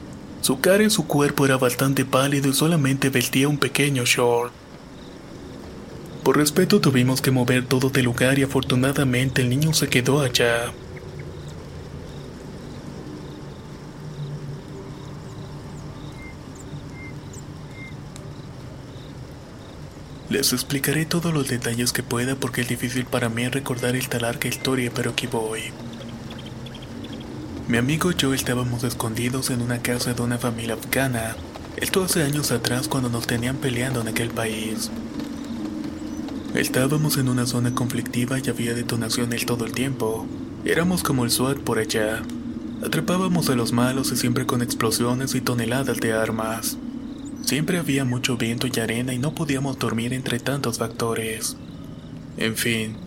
Su 0.41 0.59
cara 0.59 0.83
y 0.83 0.89
su 0.89 1.07
cuerpo 1.07 1.45
era 1.45 1.57
bastante 1.57 2.03
pálido 2.03 2.49
y 2.49 2.53
solamente 2.53 3.09
vestía 3.09 3.47
un 3.47 3.57
pequeño 3.57 4.03
short. 4.03 4.51
Por 6.23 6.37
respeto 6.37 6.81
tuvimos 6.81 7.21
que 7.21 7.31
mover 7.31 7.65
todo 7.65 7.89
del 7.89 8.05
lugar 8.05 8.39
y 8.39 8.43
afortunadamente 8.43 9.41
el 9.41 9.49
niño 9.49 9.73
se 9.73 9.87
quedó 9.87 10.19
allá. 10.19 10.73
Les 20.31 20.53
explicaré 20.53 21.05
todos 21.05 21.33
los 21.33 21.49
detalles 21.49 21.91
que 21.91 22.03
pueda 22.03 22.35
porque 22.35 22.61
es 22.61 22.69
difícil 22.69 23.03
para 23.03 23.27
mí 23.27 23.49
recordar 23.49 23.97
esta 23.97 24.17
larga 24.17 24.47
historia, 24.47 24.89
pero 24.95 25.11
aquí 25.11 25.27
voy. 25.27 25.59
Mi 27.67 27.77
amigo 27.77 28.11
y 28.11 28.15
yo 28.15 28.33
estábamos 28.33 28.85
escondidos 28.85 29.49
en 29.49 29.61
una 29.61 29.81
casa 29.81 30.13
de 30.13 30.21
una 30.21 30.37
familia 30.37 30.75
afgana, 30.75 31.35
esto 31.75 32.01
hace 32.01 32.23
años 32.23 32.53
atrás 32.53 32.87
cuando 32.87 33.09
nos 33.09 33.27
tenían 33.27 33.57
peleando 33.57 33.99
en 33.99 34.07
aquel 34.07 34.29
país. 34.29 34.89
Estábamos 36.55 37.17
en 37.17 37.27
una 37.27 37.45
zona 37.45 37.75
conflictiva 37.75 38.39
y 38.39 38.49
había 38.49 38.73
detonaciones 38.73 39.45
todo 39.45 39.65
el 39.65 39.73
tiempo. 39.73 40.25
Éramos 40.63 41.03
como 41.03 41.25
el 41.25 41.31
SWAT 41.31 41.57
por 41.57 41.77
allá. 41.77 42.23
Atrapábamos 42.85 43.49
a 43.49 43.55
los 43.55 43.73
malos 43.73 44.13
y 44.13 44.15
siempre 44.15 44.45
con 44.45 44.61
explosiones 44.61 45.35
y 45.35 45.41
toneladas 45.41 45.99
de 45.99 46.13
armas. 46.13 46.77
Siempre 47.41 47.77
había 47.77 48.05
mucho 48.05 48.37
viento 48.37 48.67
y 48.67 48.79
arena 48.79 49.13
y 49.13 49.19
no 49.19 49.35
podíamos 49.35 49.77
dormir 49.79 50.13
entre 50.13 50.39
tantos 50.39 50.77
factores. 50.77 51.57
En 52.37 52.55
fin, 52.55 52.97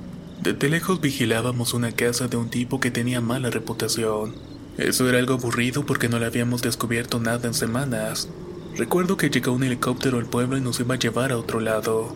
desde 0.43 0.69
lejos 0.69 1.01
vigilábamos 1.01 1.73
una 1.73 1.93
casa 1.93 2.29
de 2.29 2.37
un 2.37 2.51
tipo 2.51 2.81
que 2.81 2.91
tenía 2.91 3.21
mala 3.21 3.51
reputación. 3.51 4.35
Eso 4.77 5.09
era 5.09 5.19
algo 5.19 5.35
aburrido 5.35 5.87
porque 5.87 6.09
no 6.09 6.19
le 6.19 6.27
habíamos 6.27 6.61
descubierto 6.61 7.21
nada 7.21 7.47
en 7.47 7.55
semanas. 7.55 8.29
Recuerdo 8.77 9.17
que 9.17 9.31
llegó 9.31 9.53
un 9.53 9.63
helicóptero 9.63 10.19
al 10.19 10.27
pueblo 10.27 10.59
y 10.59 10.61
nos 10.61 10.81
iba 10.81 10.97
a 10.97 10.99
llevar 10.99 11.31
a 11.31 11.39
otro 11.39 11.61
lado. 11.61 12.15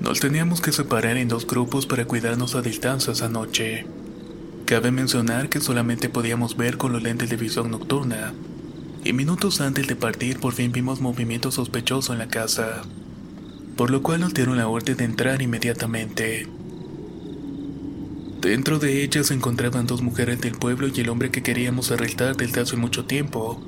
Nos 0.00 0.20
teníamos 0.20 0.60
que 0.60 0.72
separar 0.72 1.16
en 1.16 1.28
dos 1.28 1.46
grupos 1.46 1.86
para 1.86 2.04
cuidarnos 2.06 2.54
a 2.54 2.62
distancia 2.62 3.12
esa 3.12 3.28
noche. 3.28 3.86
Cabe 4.66 4.90
mencionar 4.90 5.48
que 5.48 5.60
solamente 5.60 6.08
podíamos 6.08 6.56
ver 6.56 6.76
con 6.76 6.92
los 6.92 7.02
lentes 7.02 7.30
de 7.30 7.36
visión 7.36 7.70
nocturna, 7.70 8.34
y 9.08 9.14
minutos 9.14 9.62
antes 9.62 9.86
de 9.86 9.96
partir 9.96 10.38
por 10.38 10.52
fin 10.52 10.70
vimos 10.70 11.00
movimiento 11.00 11.50
sospechoso 11.50 12.12
en 12.12 12.18
la 12.18 12.28
casa, 12.28 12.82
por 13.74 13.90
lo 13.90 14.02
cual 14.02 14.20
nos 14.20 14.34
dieron 14.34 14.58
la 14.58 14.68
orden 14.68 14.98
de 14.98 15.04
entrar 15.04 15.40
inmediatamente. 15.40 16.46
Dentro 18.42 18.78
de 18.78 19.02
ella 19.02 19.24
se 19.24 19.32
encontraban 19.32 19.86
dos 19.86 20.02
mujeres 20.02 20.42
del 20.42 20.52
pueblo 20.52 20.88
y 20.88 21.00
el 21.00 21.08
hombre 21.08 21.30
que 21.30 21.42
queríamos 21.42 21.90
arrestar 21.90 22.36
desde 22.36 22.60
hace 22.60 22.76
mucho 22.76 23.06
tiempo. 23.06 23.62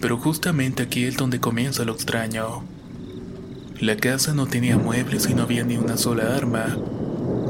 Pero 0.00 0.16
justamente 0.16 0.84
aquí 0.84 1.04
es 1.04 1.18
donde 1.18 1.38
comienza 1.38 1.84
lo 1.84 1.92
extraño. 1.92 2.64
La 3.78 3.98
casa 3.98 4.32
no 4.32 4.46
tenía 4.46 4.78
muebles 4.78 5.28
y 5.28 5.34
no 5.34 5.42
había 5.42 5.64
ni 5.64 5.76
una 5.76 5.98
sola 5.98 6.34
arma. 6.34 6.78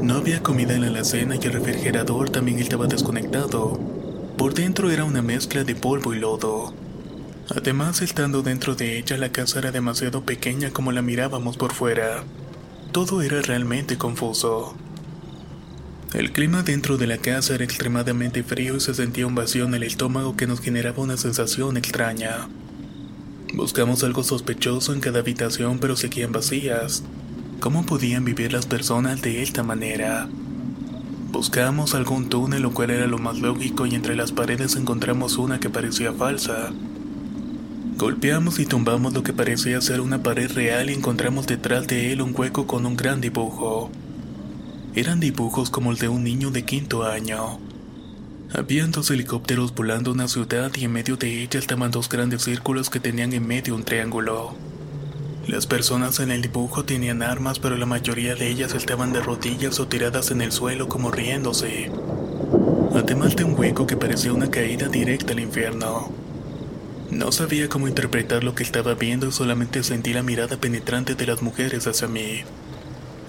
No 0.01 0.15
había 0.15 0.43
comida 0.43 0.75
en 0.75 0.81
la 0.81 0.87
alacena 0.87 1.37
y 1.37 1.45
el 1.45 1.53
refrigerador 1.53 2.31
también 2.31 2.59
estaba 2.59 2.85
desconectado. 2.85 3.79
Por 4.37 4.53
dentro 4.53 4.91
era 4.91 5.05
una 5.05 5.21
mezcla 5.21 5.63
de 5.63 5.73
polvo 5.73 6.13
y 6.13 6.19
lodo. 6.19 6.73
Además, 7.55 8.01
estando 8.01 8.41
dentro 8.41 8.75
de 8.75 8.97
ella, 8.97 9.17
la 9.17 9.31
casa 9.31 9.59
era 9.59 9.71
demasiado 9.71 10.23
pequeña 10.23 10.71
como 10.71 10.91
la 10.91 11.01
mirábamos 11.01 11.57
por 11.57 11.73
fuera. 11.73 12.23
Todo 12.91 13.21
era 13.21 13.41
realmente 13.41 13.97
confuso. 13.97 14.75
El 16.13 16.31
clima 16.31 16.63
dentro 16.63 16.97
de 16.97 17.07
la 17.07 17.17
casa 17.17 17.55
era 17.55 17.63
extremadamente 17.63 18.43
frío 18.43 18.77
y 18.77 18.79
se 18.79 18.93
sentía 18.93 19.27
un 19.27 19.35
vacío 19.35 19.65
en 19.65 19.75
el 19.75 19.83
estómago 19.83 20.35
que 20.35 20.47
nos 20.47 20.61
generaba 20.61 21.03
una 21.03 21.17
sensación 21.17 21.77
extraña. 21.77 22.47
Buscamos 23.53 24.03
algo 24.03 24.23
sospechoso 24.23 24.93
en 24.93 24.99
cada 24.99 25.19
habitación 25.19 25.79
pero 25.79 25.95
seguían 25.95 26.31
vacías. 26.31 27.03
¿Cómo 27.59 27.85
podían 27.85 28.25
vivir 28.25 28.53
las 28.53 28.65
personas 28.65 29.21
de 29.21 29.41
esta 29.41 29.63
manera? 29.63 30.29
Buscamos 31.31 31.93
algún 31.93 32.29
túnel, 32.29 32.61
lo 32.61 32.73
cual 32.73 32.91
era 32.91 33.07
lo 33.07 33.17
más 33.17 33.39
lógico, 33.39 33.85
y 33.85 33.95
entre 33.95 34.15
las 34.15 34.31
paredes 34.31 34.75
encontramos 34.75 35.37
una 35.37 35.59
que 35.59 35.69
parecía 35.69 36.13
falsa. 36.13 36.71
Golpeamos 37.97 38.59
y 38.59 38.67
tumbamos 38.67 39.15
lo 39.15 39.23
que 39.23 39.33
parecía 39.33 39.81
ser 39.81 40.01
una 40.01 40.21
pared 40.21 40.51
real 40.51 40.91
y 40.91 40.93
encontramos 40.93 41.47
detrás 41.47 41.87
de 41.87 42.11
él 42.13 42.21
un 42.21 42.31
hueco 42.37 42.67
con 42.67 42.85
un 42.85 42.95
gran 42.95 43.21
dibujo. 43.21 43.89
Eran 44.93 45.19
dibujos 45.19 45.71
como 45.71 45.89
el 45.89 45.97
de 45.97 46.07
un 46.07 46.23
niño 46.23 46.51
de 46.51 46.63
quinto 46.63 47.03
año. 47.03 47.57
Habían 48.53 48.91
dos 48.91 49.09
helicópteros 49.09 49.73
volando 49.73 50.11
una 50.11 50.27
ciudad 50.27 50.71
y 50.75 50.85
en 50.85 50.91
medio 50.91 51.17
de 51.17 51.41
ella 51.41 51.57
estaban 51.57 51.89
dos 51.89 52.07
grandes 52.07 52.43
círculos 52.43 52.91
que 52.91 52.99
tenían 52.99 53.33
en 53.33 53.47
medio 53.47 53.73
un 53.73 53.83
triángulo. 53.83 54.53
Las 55.47 55.65
personas 55.65 56.19
en 56.19 56.29
el 56.29 56.43
dibujo 56.43 56.85
tenían 56.85 57.23
armas, 57.23 57.57
pero 57.57 57.77
la 57.77 57.87
mayoría 57.87 58.35
de 58.35 58.47
ellas 58.47 58.75
estaban 58.75 59.11
de 59.11 59.21
rodillas 59.21 59.79
o 59.79 59.87
tiradas 59.87 60.29
en 60.29 60.41
el 60.41 60.51
suelo 60.51 60.87
como 60.87 61.09
riéndose. 61.09 61.89
Además 62.93 63.35
de 63.35 63.43
un 63.43 63.57
hueco 63.57 63.87
que 63.87 63.97
parecía 63.97 64.33
una 64.33 64.51
caída 64.51 64.87
directa 64.87 65.33
al 65.33 65.39
infierno. 65.39 66.26
No 67.11 67.31
sabía 67.31 67.69
cómo 67.69 67.87
interpretar 67.87 68.43
lo 68.43 68.53
que 68.53 68.63
estaba 68.63 68.93
viendo 68.93 69.27
y 69.27 69.31
solamente 69.31 69.81
sentí 69.83 70.13
la 70.13 70.23
mirada 70.23 70.57
penetrante 70.57 71.15
de 71.15 71.25
las 71.25 71.41
mujeres 71.41 71.87
hacia 71.87 72.07
mí. 72.07 72.41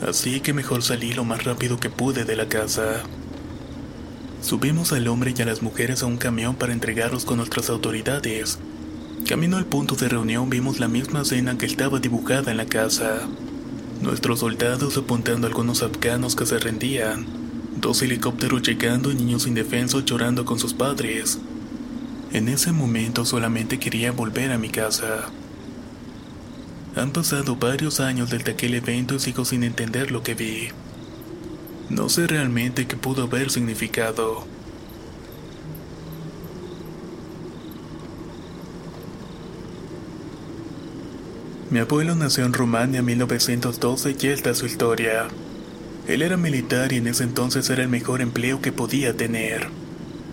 Así 0.06 0.40
que 0.40 0.52
mejor 0.52 0.82
salí 0.82 1.12
lo 1.12 1.24
más 1.24 1.44
rápido 1.44 1.78
que 1.78 1.88
pude 1.88 2.24
de 2.24 2.36
la 2.36 2.48
casa. 2.48 3.04
Subimos 4.42 4.92
al 4.92 5.06
hombre 5.08 5.32
y 5.36 5.42
a 5.42 5.44
las 5.44 5.62
mujeres 5.62 6.02
a 6.02 6.06
un 6.06 6.16
camión 6.16 6.56
para 6.56 6.72
entregarlos 6.72 7.24
con 7.24 7.36
nuestras 7.36 7.70
autoridades. 7.70 8.58
Camino 9.28 9.56
al 9.56 9.66
punto 9.66 9.94
de 9.94 10.08
reunión 10.08 10.50
vimos 10.50 10.80
la 10.80 10.88
misma 10.88 11.22
escena 11.22 11.58
que 11.58 11.66
estaba 11.66 12.00
dibujada 12.00 12.50
en 12.50 12.56
la 12.56 12.66
casa. 12.66 13.28
Nuestros 14.00 14.40
soldados 14.40 14.96
apuntando 14.96 15.46
a 15.46 15.50
algunos 15.50 15.82
afganos 15.82 16.34
que 16.34 16.46
se 16.46 16.58
rendían. 16.58 17.26
Dos 17.80 18.02
helicópteros 18.02 18.62
llegando 18.62 19.12
y 19.12 19.14
niños 19.14 19.46
indefensos 19.46 20.04
llorando 20.04 20.44
con 20.44 20.58
sus 20.58 20.74
padres. 20.74 21.38
En 22.32 22.48
ese 22.48 22.72
momento 22.72 23.24
solamente 23.24 23.78
quería 23.78 24.12
volver 24.12 24.52
a 24.52 24.58
mi 24.58 24.68
casa. 24.68 25.30
Han 26.94 27.12
pasado 27.12 27.56
varios 27.56 28.00
años 28.00 28.28
desde 28.28 28.52
aquel 28.52 28.74
evento 28.74 29.14
y 29.14 29.20
sigo 29.20 29.44
sin 29.44 29.64
entender 29.64 30.10
lo 30.10 30.22
que 30.22 30.34
vi. 30.34 30.68
No 31.88 32.10
sé 32.10 32.26
realmente 32.26 32.86
qué 32.86 32.96
pudo 32.96 33.22
haber 33.22 33.50
significado. 33.50 34.46
Mi 41.70 41.78
abuelo 41.78 42.14
nació 42.14 42.44
en 42.44 42.52
Rumania 42.52 43.00
en 43.00 43.06
1912 43.06 44.16
y 44.20 44.26
esta 44.26 44.50
es 44.50 44.58
su 44.58 44.66
historia. 44.66 45.28
Él 46.06 46.22
era 46.22 46.36
militar 46.36 46.92
y 46.92 46.96
en 46.96 47.06
ese 47.06 47.24
entonces 47.24 47.68
era 47.70 47.82
el 47.82 47.88
mejor 47.88 48.20
empleo 48.20 48.60
que 48.60 48.72
podía 48.72 49.16
tener. 49.16 49.77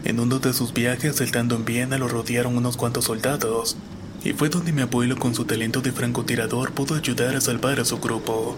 En 0.06 0.20
uno 0.20 0.38
de 0.38 0.54
sus 0.54 0.72
viajes, 0.72 1.16
saltando 1.16 1.56
en 1.56 1.66
Viena, 1.66 1.98
lo 1.98 2.08
rodearon 2.08 2.56
unos 2.56 2.78
cuantos 2.78 3.06
soldados, 3.06 3.76
y 4.24 4.34
fue 4.34 4.50
donde 4.50 4.72
mi 4.72 4.84
abuelo 4.84 5.18
con 5.18 5.34
su 5.34 5.46
talento 5.46 5.82
de 5.82 5.92
francotirador 5.92 6.74
pudo 6.74 6.94
ayudar 6.94 7.36
a 7.36 7.42
salvar 7.42 7.80
a 7.80 7.86
su 7.86 7.98
grupo. 7.98 8.56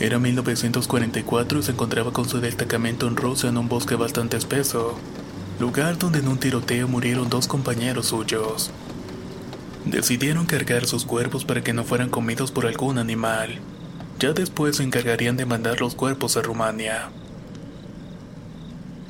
Era 0.00 0.18
1944 0.18 1.58
y 1.58 1.62
se 1.62 1.72
encontraba 1.72 2.14
con 2.14 2.26
su 2.26 2.40
destacamento 2.40 3.06
en 3.06 3.16
Rusia 3.16 3.50
en 3.50 3.58
un 3.58 3.68
bosque 3.68 3.94
bastante 3.94 4.38
espeso, 4.38 4.98
lugar 5.60 5.98
donde 5.98 6.20
en 6.20 6.28
un 6.28 6.38
tiroteo 6.38 6.88
murieron 6.88 7.28
dos 7.28 7.46
compañeros 7.46 8.06
suyos. 8.06 8.70
Decidieron 9.84 10.46
cargar 10.46 10.86
sus 10.86 11.04
cuerpos 11.04 11.44
para 11.44 11.62
que 11.62 11.74
no 11.74 11.84
fueran 11.84 12.08
comidos 12.08 12.52
por 12.52 12.64
algún 12.64 12.96
animal. 12.96 13.60
Ya 14.18 14.32
después 14.32 14.76
se 14.76 14.82
encargarían 14.82 15.36
de 15.36 15.44
mandar 15.44 15.82
los 15.82 15.94
cuerpos 15.94 16.38
a 16.38 16.42
Rumania. 16.42 17.10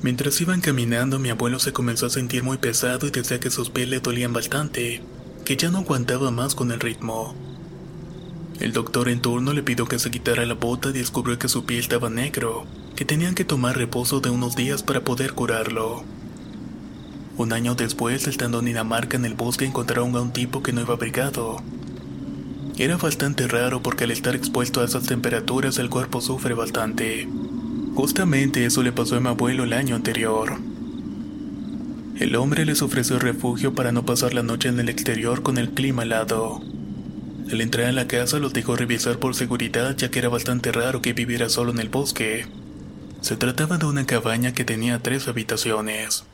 Mientras 0.02 0.40
iban 0.40 0.60
caminando, 0.60 1.20
mi 1.20 1.30
abuelo 1.30 1.60
se 1.60 1.72
comenzó 1.72 2.06
a 2.06 2.10
sentir 2.10 2.42
muy 2.42 2.58
pesado 2.58 3.06
y 3.06 3.10
decía 3.10 3.38
que 3.38 3.50
sus 3.50 3.70
pies 3.70 3.88
le 3.88 4.00
dolían 4.00 4.32
bastante, 4.32 5.00
que 5.44 5.56
ya 5.56 5.70
no 5.70 5.78
aguantaba 5.78 6.32
más 6.32 6.56
con 6.56 6.72
el 6.72 6.80
ritmo. 6.80 7.36
El 8.58 8.72
doctor 8.72 9.08
en 9.08 9.20
turno 9.20 9.52
le 9.52 9.62
pidió 9.62 9.86
que 9.86 10.00
se 10.00 10.10
quitara 10.10 10.44
la 10.44 10.54
bota 10.54 10.90
y 10.90 10.92
descubrió 10.92 11.38
que 11.38 11.48
su 11.48 11.64
piel 11.64 11.80
estaba 11.80 12.10
negro, 12.10 12.66
que 12.96 13.04
tenían 13.04 13.36
que 13.36 13.44
tomar 13.44 13.76
reposo 13.76 14.20
de 14.20 14.30
unos 14.30 14.56
días 14.56 14.82
para 14.82 15.02
poder 15.02 15.34
curarlo. 15.34 16.02
Un 17.36 17.52
año 17.52 17.76
después, 17.76 18.26
estando 18.26 18.58
en 18.58 18.66
Dinamarca 18.66 19.16
en 19.16 19.24
el 19.24 19.34
bosque, 19.34 19.64
encontraron 19.64 20.16
a 20.16 20.20
un 20.20 20.32
tipo 20.32 20.64
que 20.64 20.72
no 20.72 20.80
iba 20.80 20.94
abrigado. 20.94 21.62
Era 22.76 22.96
bastante 22.96 23.46
raro 23.46 23.82
porque 23.82 24.04
al 24.04 24.10
estar 24.10 24.34
expuesto 24.34 24.80
a 24.80 24.84
esas 24.84 25.04
temperaturas 25.04 25.78
el 25.78 25.90
cuerpo 25.90 26.20
sufre 26.20 26.54
bastante. 26.54 27.28
Justamente 27.94 28.64
eso 28.64 28.82
le 28.82 28.90
pasó 28.90 29.16
a 29.16 29.20
mi 29.20 29.28
abuelo 29.28 29.64
el 29.64 29.74
año 29.74 29.96
anterior. 29.96 30.58
El 32.18 32.36
hombre 32.36 32.64
les 32.64 32.80
ofreció 32.80 33.18
refugio 33.18 33.74
para 33.74 33.92
no 33.92 34.06
pasar 34.06 34.32
la 34.32 34.42
noche 34.42 34.68
en 34.68 34.80
el 34.80 34.88
exterior 34.88 35.42
con 35.42 35.58
el 35.58 35.70
clima 35.70 36.04
helado. 36.04 36.60
Al 37.50 37.60
entrar 37.60 37.88
en 37.88 37.96
la 37.96 38.06
casa 38.06 38.38
los 38.38 38.54
dejó 38.54 38.76
revisar 38.76 39.18
por 39.18 39.34
seguridad 39.34 39.94
ya 39.96 40.10
que 40.10 40.20
era 40.20 40.30
bastante 40.30 40.72
raro 40.72 41.02
que 41.02 41.12
viviera 41.12 41.50
solo 41.50 41.70
en 41.70 41.80
el 41.80 41.90
bosque. 41.90 42.46
Se 43.20 43.36
trataba 43.36 43.76
de 43.76 43.86
una 43.86 44.06
cabaña 44.06 44.52
que 44.54 44.64
tenía 44.64 45.00
tres 45.00 45.28
habitaciones. 45.28 46.24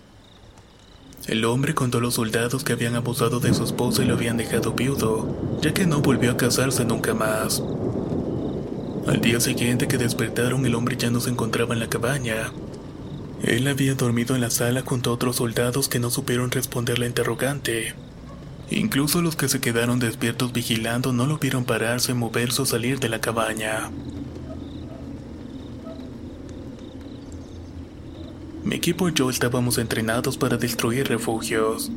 El 1.27 1.45
hombre 1.45 1.75
contó 1.75 1.99
a 1.99 2.01
los 2.01 2.15
soldados 2.15 2.63
que 2.63 2.73
habían 2.73 2.95
abusado 2.95 3.41
de 3.41 3.53
su 3.53 3.65
esposa 3.65 4.03
y 4.03 4.07
lo 4.07 4.15
habían 4.15 4.37
dejado 4.37 4.75
viudo, 4.75 5.59
ya 5.61 5.75
que 5.75 5.87
no 5.87 6.01
volvió 6.01 6.31
a 6.31 6.37
casarse 6.37 6.85
nunca 6.85 7.15
más. 7.15 7.63
Al 9.09 9.23
día 9.23 9.41
siguiente 9.41 9.89
que 9.89 9.97
despertaron 9.97 10.67
el 10.67 10.75
hombre 10.75 10.99
ya 10.99 11.09
no 11.11 11.21
se 11.21 11.31
encontraba 11.31 11.73
en 11.73 11.81
la 11.81 11.89
cabaña. 11.89 12.53
Él 13.43 13.67
había 13.67 13.95
dormido 13.95 14.35
en 14.35 14.43
la 14.43 14.51
sala 14.51 14.83
junto 14.85 15.09
a 15.09 15.15
otros 15.15 15.37
soldados 15.37 15.89
que 15.89 15.99
no 15.99 16.11
supieron 16.11 16.51
responder 16.51 16.99
la 16.99 17.07
interrogante. 17.07 17.95
Incluso 18.69 19.23
los 19.23 19.35
que 19.35 19.49
se 19.49 19.61
quedaron 19.61 19.99
despiertos 19.99 20.53
vigilando 20.53 21.15
no 21.15 21.27
lo 21.27 21.39
vieron 21.39 21.65
pararse, 21.65 22.13
moverse 22.13 22.61
o 22.61 22.67
salir 22.67 23.01
de 23.01 23.09
la 23.09 23.19
cabaña. 23.19 23.91
Mi 28.63 28.77
equipo 28.77 29.09
y 29.09 29.15
yo 29.15 29.31
estábamos 29.31 29.79
entrenados 29.79 30.37
para 30.37 30.59
destruir 30.59 31.09
refugios. 31.09 31.91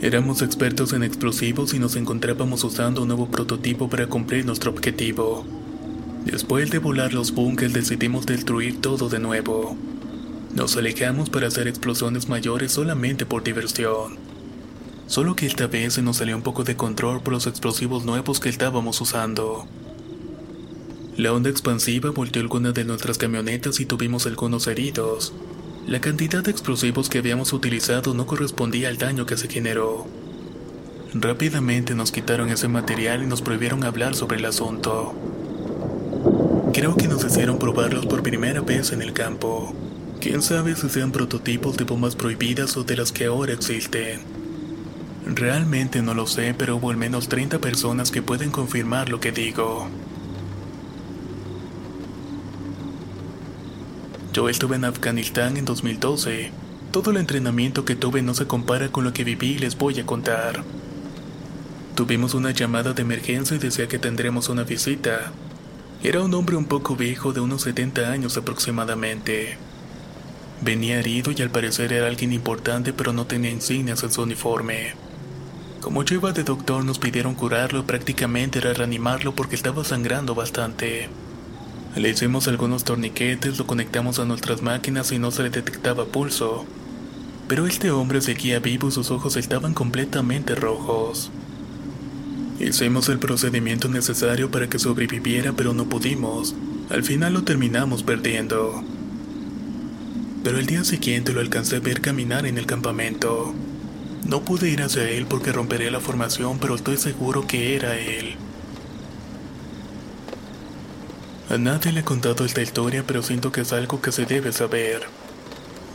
Éramos 0.00 0.40
expertos 0.40 0.94
en 0.94 1.02
explosivos 1.02 1.74
y 1.74 1.78
nos 1.78 1.96
encontrábamos 1.96 2.64
usando 2.64 3.02
un 3.02 3.08
nuevo 3.08 3.26
prototipo 3.26 3.90
para 3.90 4.06
cumplir 4.06 4.46
nuestro 4.46 4.70
objetivo. 4.70 5.55
Después 6.26 6.72
de 6.72 6.80
volar 6.80 7.14
los 7.14 7.32
bunkers 7.32 7.72
decidimos 7.72 8.26
destruir 8.26 8.80
todo 8.80 9.08
de 9.08 9.20
nuevo. 9.20 9.76
Nos 10.56 10.76
alejamos 10.76 11.30
para 11.30 11.46
hacer 11.46 11.68
explosiones 11.68 12.28
mayores 12.28 12.72
solamente 12.72 13.24
por 13.24 13.44
diversión. 13.44 14.18
Solo 15.06 15.36
que 15.36 15.46
esta 15.46 15.68
vez 15.68 15.94
se 15.94 16.02
nos 16.02 16.16
salió 16.16 16.34
un 16.34 16.42
poco 16.42 16.64
de 16.64 16.74
control 16.74 17.22
por 17.22 17.32
los 17.32 17.46
explosivos 17.46 18.04
nuevos 18.04 18.40
que 18.40 18.48
estábamos 18.48 19.00
usando. 19.00 19.68
La 21.16 21.32
onda 21.32 21.48
expansiva 21.48 22.10
volteó 22.10 22.42
algunas 22.42 22.74
de 22.74 22.84
nuestras 22.84 23.18
camionetas 23.18 23.78
y 23.78 23.86
tuvimos 23.86 24.26
algunos 24.26 24.66
heridos. 24.66 25.32
La 25.86 26.00
cantidad 26.00 26.42
de 26.42 26.50
explosivos 26.50 27.08
que 27.08 27.18
habíamos 27.18 27.52
utilizado 27.52 28.14
no 28.14 28.26
correspondía 28.26 28.88
al 28.88 28.98
daño 28.98 29.26
que 29.26 29.36
se 29.36 29.48
generó. 29.48 30.08
Rápidamente 31.14 31.94
nos 31.94 32.10
quitaron 32.10 32.48
ese 32.48 32.66
material 32.66 33.22
y 33.22 33.26
nos 33.26 33.42
prohibieron 33.42 33.84
hablar 33.84 34.16
sobre 34.16 34.38
el 34.38 34.44
asunto. 34.44 35.14
Creo 36.76 36.94
que 36.94 37.08
nos 37.08 37.24
hicieron 37.24 37.58
probarlos 37.58 38.04
por 38.04 38.22
primera 38.22 38.60
vez 38.60 38.92
en 38.92 39.00
el 39.00 39.14
campo. 39.14 39.74
Quién 40.20 40.42
sabe 40.42 40.76
si 40.76 40.90
sean 40.90 41.10
prototipos 41.10 41.78
de 41.78 41.84
bombas 41.84 42.16
prohibidas 42.16 42.76
o 42.76 42.84
de 42.84 42.98
las 42.98 43.12
que 43.12 43.24
ahora 43.24 43.54
existen. 43.54 44.20
Realmente 45.24 46.02
no 46.02 46.12
lo 46.12 46.26
sé, 46.26 46.52
pero 46.52 46.76
hubo 46.76 46.90
al 46.90 46.98
menos 46.98 47.30
30 47.30 47.60
personas 47.60 48.10
que 48.10 48.20
pueden 48.20 48.50
confirmar 48.50 49.08
lo 49.08 49.20
que 49.20 49.32
digo. 49.32 49.88
Yo 54.34 54.50
estuve 54.50 54.76
en 54.76 54.84
Afganistán 54.84 55.56
en 55.56 55.64
2012. 55.64 56.50
Todo 56.90 57.10
el 57.10 57.16
entrenamiento 57.16 57.86
que 57.86 57.96
tuve 57.96 58.20
no 58.20 58.34
se 58.34 58.46
compara 58.46 58.88
con 58.88 59.02
lo 59.02 59.14
que 59.14 59.24
viví 59.24 59.52
y 59.52 59.58
les 59.60 59.78
voy 59.78 59.98
a 59.98 60.04
contar. 60.04 60.62
Tuvimos 61.94 62.34
una 62.34 62.50
llamada 62.50 62.92
de 62.92 63.00
emergencia 63.00 63.56
y 63.56 63.60
decía 63.60 63.88
que 63.88 63.98
tendremos 63.98 64.50
una 64.50 64.64
visita. 64.64 65.32
Era 66.02 66.22
un 66.22 66.34
hombre 66.34 66.56
un 66.56 66.66
poco 66.66 66.94
viejo 66.94 67.32
de 67.32 67.40
unos 67.40 67.62
70 67.62 68.10
años 68.12 68.36
aproximadamente. 68.36 69.56
Venía 70.60 70.98
herido 70.98 71.32
y 71.32 71.40
al 71.42 71.50
parecer 71.50 71.92
era 71.92 72.06
alguien 72.06 72.32
importante 72.32 72.92
pero 72.92 73.12
no 73.12 73.26
tenía 73.26 73.50
insignias 73.50 74.02
en 74.02 74.12
su 74.12 74.22
uniforme. 74.22 74.94
Como 75.80 76.04
yo 76.04 76.16
iba 76.16 76.32
de 76.32 76.44
doctor 76.44 76.84
nos 76.84 76.98
pidieron 76.98 77.34
curarlo 77.34 77.80
y 77.80 77.82
prácticamente 77.82 78.58
era 78.58 78.74
reanimarlo 78.74 79.34
porque 79.34 79.56
estaba 79.56 79.84
sangrando 79.84 80.34
bastante. 80.34 81.08
Le 81.96 82.10
hicimos 82.10 82.46
algunos 82.46 82.84
torniquetes, 82.84 83.58
lo 83.58 83.66
conectamos 83.66 84.18
a 84.18 84.26
nuestras 84.26 84.60
máquinas 84.60 85.12
y 85.12 85.18
no 85.18 85.30
se 85.30 85.44
le 85.44 85.50
detectaba 85.50 86.04
pulso. 86.04 86.66
Pero 87.48 87.66
este 87.66 87.90
hombre 87.90 88.20
seguía 88.20 88.58
vivo 88.58 88.88
y 88.88 88.92
sus 88.92 89.10
ojos 89.10 89.36
estaban 89.36 89.72
completamente 89.72 90.54
rojos. 90.54 91.30
Hicimos 92.58 93.08
el 93.08 93.18
procedimiento 93.18 93.88
necesario 93.88 94.50
para 94.50 94.68
que 94.68 94.78
sobreviviera 94.78 95.52
pero 95.52 95.74
no 95.74 95.88
pudimos. 95.88 96.54
Al 96.90 97.02
final 97.02 97.34
lo 97.34 97.42
terminamos 97.42 98.02
perdiendo 98.02 98.84
pero 100.46 100.60
el 100.60 100.66
día 100.66 100.84
siguiente 100.84 101.32
lo 101.32 101.40
alcancé 101.40 101.74
a 101.74 101.80
ver 101.80 102.00
caminar 102.00 102.46
en 102.46 102.56
el 102.56 102.66
campamento. 102.66 103.52
No 104.28 104.42
pude 104.42 104.70
ir 104.70 104.80
hacia 104.80 105.10
él 105.10 105.26
porque 105.26 105.50
rompería 105.50 105.90
la 105.90 105.98
formación, 105.98 106.60
pero 106.60 106.76
estoy 106.76 106.98
seguro 106.98 107.48
que 107.48 107.74
era 107.74 107.98
él. 107.98 108.36
A 111.50 111.58
nadie 111.58 111.90
le 111.90 112.02
he 112.02 112.04
contado 112.04 112.44
esta 112.44 112.62
historia, 112.62 113.02
pero 113.04 113.24
siento 113.24 113.50
que 113.50 113.62
es 113.62 113.72
algo 113.72 114.00
que 114.00 114.12
se 114.12 114.24
debe 114.24 114.52
saber. 114.52 115.02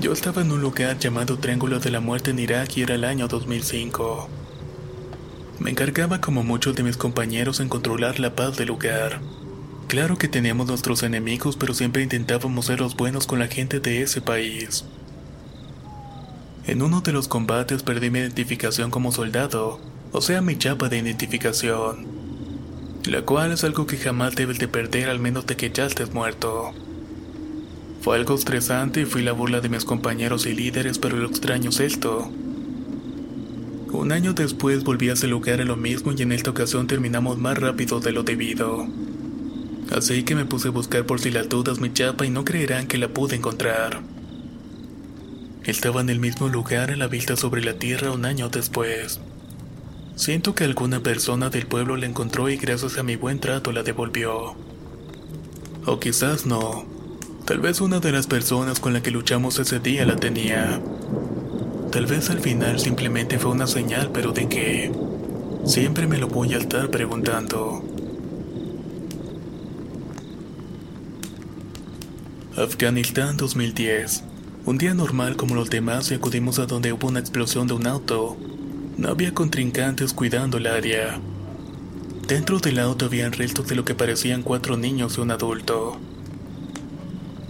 Yo 0.01 0.11
estaba 0.11 0.41
en 0.41 0.51
un 0.51 0.59
lugar 0.59 0.99
llamado 0.99 1.37
Triángulo 1.37 1.79
de 1.79 1.91
la 1.91 2.01
Muerte 2.01 2.31
en 2.31 2.39
Irak 2.39 2.75
y 2.75 2.81
era 2.81 2.95
el 2.95 3.05
año 3.05 3.29
2005. 3.29 4.40
Me 5.61 5.69
encargaba 5.69 6.19
como 6.21 6.43
muchos 6.43 6.75
de 6.75 6.81
mis 6.81 6.97
compañeros 6.97 7.59
en 7.59 7.69
controlar 7.69 8.19
la 8.19 8.35
paz 8.35 8.57
del 8.57 8.69
lugar. 8.69 9.21
Claro 9.87 10.17
que 10.17 10.27
teníamos 10.27 10.65
nuestros 10.65 11.03
enemigos, 11.03 11.55
pero 11.55 11.75
siempre 11.75 12.01
intentábamos 12.01 12.65
ser 12.65 12.79
los 12.79 12.95
buenos 12.95 13.27
con 13.27 13.37
la 13.37 13.45
gente 13.45 13.79
de 13.79 14.01
ese 14.01 14.21
país. 14.21 14.85
En 16.65 16.81
uno 16.81 17.01
de 17.01 17.11
los 17.11 17.27
combates 17.27 17.83
perdí 17.83 18.09
mi 18.09 18.17
identificación 18.17 18.89
como 18.89 19.11
soldado, 19.11 19.79
o 20.11 20.21
sea 20.21 20.41
mi 20.41 20.57
chapa 20.57 20.89
de 20.89 20.97
identificación, 20.97 22.07
la 23.05 23.21
cual 23.21 23.51
es 23.51 23.63
algo 23.63 23.85
que 23.85 23.97
jamás 23.97 24.35
debes 24.35 24.57
de 24.57 24.67
perder 24.67 25.09
al 25.09 25.19
menos 25.19 25.45
de 25.45 25.57
que 25.57 25.69
ya 25.69 25.85
estés 25.85 26.11
muerto. 26.11 26.73
Fue 28.01 28.15
algo 28.17 28.33
estresante 28.33 29.01
y 29.01 29.05
fui 29.05 29.21
la 29.21 29.33
burla 29.33 29.61
de 29.61 29.69
mis 29.69 29.85
compañeros 29.85 30.47
y 30.47 30.55
líderes, 30.55 30.97
pero 30.97 31.17
lo 31.17 31.27
extraño 31.27 31.69
es 31.69 31.79
esto. 31.81 32.31
Un 33.91 34.13
año 34.13 34.33
después 34.33 34.83
volví 34.83 35.09
a 35.09 35.13
ese 35.13 35.27
lugar 35.27 35.59
en 35.59 35.67
lo 35.67 35.75
mismo 35.75 36.13
y 36.13 36.21
en 36.21 36.31
esta 36.31 36.49
ocasión 36.49 36.87
terminamos 36.87 37.37
más 37.37 37.57
rápido 37.57 37.99
de 37.99 38.13
lo 38.13 38.23
debido. 38.23 38.87
Así 39.91 40.23
que 40.23 40.33
me 40.33 40.45
puse 40.45 40.69
a 40.69 40.71
buscar 40.71 41.05
por 41.05 41.19
si 41.19 41.29
las 41.29 41.49
dudas 41.49 41.79
mi 41.79 41.91
chapa 41.91 42.25
y 42.25 42.29
no 42.29 42.45
creerán 42.45 42.87
que 42.87 42.97
la 42.97 43.09
pude 43.09 43.35
encontrar. 43.35 44.01
Estaba 45.65 45.99
en 45.99 46.09
el 46.09 46.19
mismo 46.19 46.47
lugar 46.47 46.91
a 46.91 46.95
la 46.95 47.07
vista 47.07 47.35
sobre 47.35 47.63
la 47.63 47.73
tierra 47.73 48.11
un 48.11 48.23
año 48.23 48.47
después. 48.47 49.19
Siento 50.15 50.55
que 50.55 50.63
alguna 50.63 51.01
persona 51.03 51.49
del 51.49 51.67
pueblo 51.67 51.97
la 51.97 52.05
encontró 52.05 52.49
y 52.49 52.55
gracias 52.55 52.97
a 52.97 53.03
mi 53.03 53.17
buen 53.17 53.39
trato 53.39 53.73
la 53.73 53.83
devolvió. 53.83 54.55
O 55.85 55.99
quizás 55.99 56.45
no. 56.45 56.85
Tal 57.45 57.59
vez 57.59 57.81
una 57.81 57.99
de 57.99 58.13
las 58.13 58.27
personas 58.27 58.79
con 58.79 58.93
la 58.93 59.03
que 59.03 59.11
luchamos 59.11 59.59
ese 59.59 59.79
día 59.79 60.05
la 60.05 60.15
tenía. 60.15 60.81
Tal 61.91 62.05
vez 62.05 62.29
al 62.29 62.39
final 62.39 62.79
simplemente 62.79 63.37
fue 63.37 63.51
una 63.51 63.67
señal, 63.67 64.11
pero 64.13 64.31
de 64.31 64.47
qué. 64.47 64.91
Siempre 65.65 66.07
me 66.07 66.17
lo 66.17 66.29
voy 66.29 66.53
a 66.53 66.57
estar 66.57 66.89
preguntando. 66.89 67.83
Afganistán 72.55 73.35
2010. 73.35 74.23
Un 74.65 74.77
día 74.77 74.93
normal 74.93 75.35
como 75.35 75.53
los 75.53 75.69
demás 75.69 76.09
y 76.11 76.13
acudimos 76.13 76.59
a 76.59 76.65
donde 76.65 76.93
hubo 76.93 77.09
una 77.09 77.19
explosión 77.19 77.67
de 77.67 77.73
un 77.73 77.85
auto. 77.85 78.37
No 78.97 79.09
había 79.09 79.33
contrincantes 79.33 80.13
cuidando 80.13 80.59
el 80.59 80.67
área. 80.67 81.19
Dentro 82.25 82.59
del 82.59 82.79
auto 82.79 83.07
habían 83.07 83.33
restos 83.33 83.67
de 83.67 83.75
lo 83.75 83.83
que 83.83 83.95
parecían 83.95 84.43
cuatro 84.43 84.77
niños 84.77 85.17
y 85.17 85.21
un 85.21 85.31
adulto. 85.31 85.99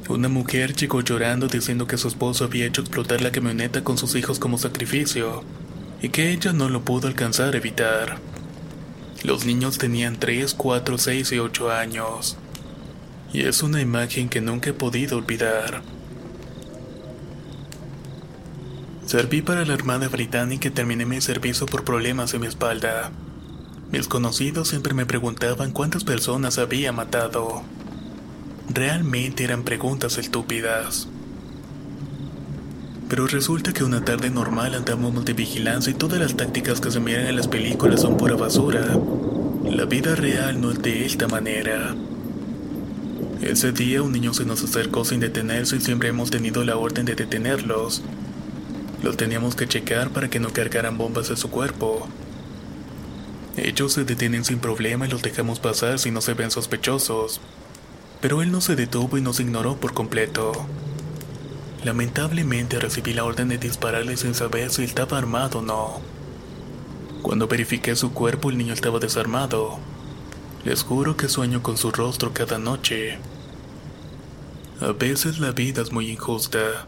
Una 0.09 0.29
mujer 0.29 0.75
llegó 0.75 1.01
llorando 1.01 1.47
diciendo 1.47 1.87
que 1.87 1.97
su 1.97 2.07
esposo 2.07 2.45
había 2.45 2.65
hecho 2.65 2.81
explotar 2.81 3.21
la 3.21 3.31
camioneta 3.31 3.83
con 3.83 3.97
sus 3.97 4.15
hijos 4.15 4.39
como 4.39 4.57
sacrificio 4.57 5.43
y 6.01 6.09
que 6.09 6.31
ella 6.31 6.53
no 6.53 6.69
lo 6.69 6.81
pudo 6.81 7.07
alcanzar 7.07 7.53
a 7.53 7.57
evitar. 7.57 8.17
Los 9.23 9.45
niños 9.45 9.77
tenían 9.77 10.19
3, 10.19 10.53
4, 10.55 10.97
6 10.97 11.31
y 11.31 11.39
8 11.39 11.71
años 11.71 12.37
y 13.33 13.41
es 13.41 13.63
una 13.63 13.81
imagen 13.81 14.29
que 14.29 14.41
nunca 14.41 14.71
he 14.71 14.73
podido 14.73 15.17
olvidar. 15.17 15.81
Serví 19.05 19.41
para 19.41 19.65
la 19.65 19.73
Armada 19.73 20.07
Británica 20.07 20.67
y 20.67 20.71
terminé 20.71 21.05
mi 21.05 21.21
servicio 21.21 21.65
por 21.65 21.83
problemas 21.83 22.33
en 22.33 22.41
mi 22.41 22.47
espalda. 22.47 23.11
Mis 23.91 24.07
conocidos 24.07 24.69
siempre 24.69 24.93
me 24.93 25.05
preguntaban 25.05 25.71
cuántas 25.71 26.03
personas 26.03 26.57
había 26.57 26.91
matado. 26.91 27.63
Realmente 28.73 29.43
eran 29.43 29.63
preguntas 29.63 30.17
estúpidas. 30.17 31.10
Pero 33.10 33.27
resulta 33.27 33.73
que 33.73 33.84
una 33.84 34.05
tarde 34.05 34.29
normal 34.29 34.75
andamos 34.75 35.25
de 35.25 35.34
vigilancia 35.34 35.91
y 35.91 35.95
todas 35.95 36.21
las 36.21 36.38
tácticas 36.38 36.79
que 36.79 36.89
se 36.89 37.01
miran 37.01 37.27
en 37.27 37.36
las 37.36 37.49
películas 37.49 37.99
son 37.99 38.15
pura 38.15 38.36
basura. 38.36 38.97
La 39.69 39.84
vida 39.84 40.15
real 40.15 40.62
no 40.62 40.71
es 40.71 40.81
de 40.81 41.05
esta 41.05 41.27
manera. 41.27 41.93
Ese 43.41 43.73
día 43.73 44.03
un 44.03 44.13
niño 44.13 44.34
se 44.34 44.45
nos 44.45 44.63
acercó 44.63 45.03
sin 45.03 45.19
detenerse 45.19 45.75
y 45.75 45.81
siempre 45.81 46.07
hemos 46.07 46.31
tenido 46.31 46.63
la 46.63 46.77
orden 46.77 47.05
de 47.05 47.15
detenerlos. 47.15 48.01
Los 49.03 49.17
teníamos 49.17 49.55
que 49.55 49.67
checar 49.67 50.12
para 50.12 50.29
que 50.29 50.39
no 50.39 50.53
cargaran 50.53 50.97
bombas 50.97 51.29
a 51.29 51.36
su 51.36 51.49
cuerpo. 51.49 52.07
Ellos 53.57 53.91
se 53.91 54.05
detienen 54.05 54.45
sin 54.45 54.60
problema 54.60 55.07
y 55.07 55.10
los 55.10 55.21
dejamos 55.21 55.60
pasar 55.60 55.99
si 55.99 56.10
no 56.10 56.21
se 56.21 56.36
ven 56.36 56.51
sospechosos. 56.51 57.41
Pero 58.21 58.41
él 58.41 58.51
no 58.51 58.62
se 58.62 58.75
detuvo 58.75 59.17
y 59.17 59.21
nos 59.21 59.39
ignoró 59.39 59.77
por 59.77 59.93
completo. 59.93 60.51
Lamentablemente 61.84 62.79
recibí 62.79 63.13
la 63.13 63.23
orden 63.23 63.47
de 63.49 63.57
dispararle 63.57 64.15
sin 64.15 64.36
saber 64.36 64.69
si 64.69 64.84
estaba 64.84 65.17
armado 65.17 65.60
o 65.60 65.62
no. 65.63 66.01
Cuando 67.23 67.47
verifiqué 67.47 67.95
su 67.95 68.13
cuerpo 68.13 68.51
el 68.51 68.57
niño 68.57 68.73
estaba 68.73 68.99
desarmado. 68.99 69.79
Les 70.63 70.84
juro 70.84 71.17
que 71.17 71.27
sueño 71.27 71.63
con 71.63 71.77
su 71.77 71.91
rostro 71.91 72.34
cada 72.34 72.60
noche. 72.60 73.17
A 74.79 74.91
veces 74.91 75.39
la 75.39 75.51
vida 75.51 75.81
es 75.81 75.91
muy 75.91 76.10
injusta. 76.12 76.88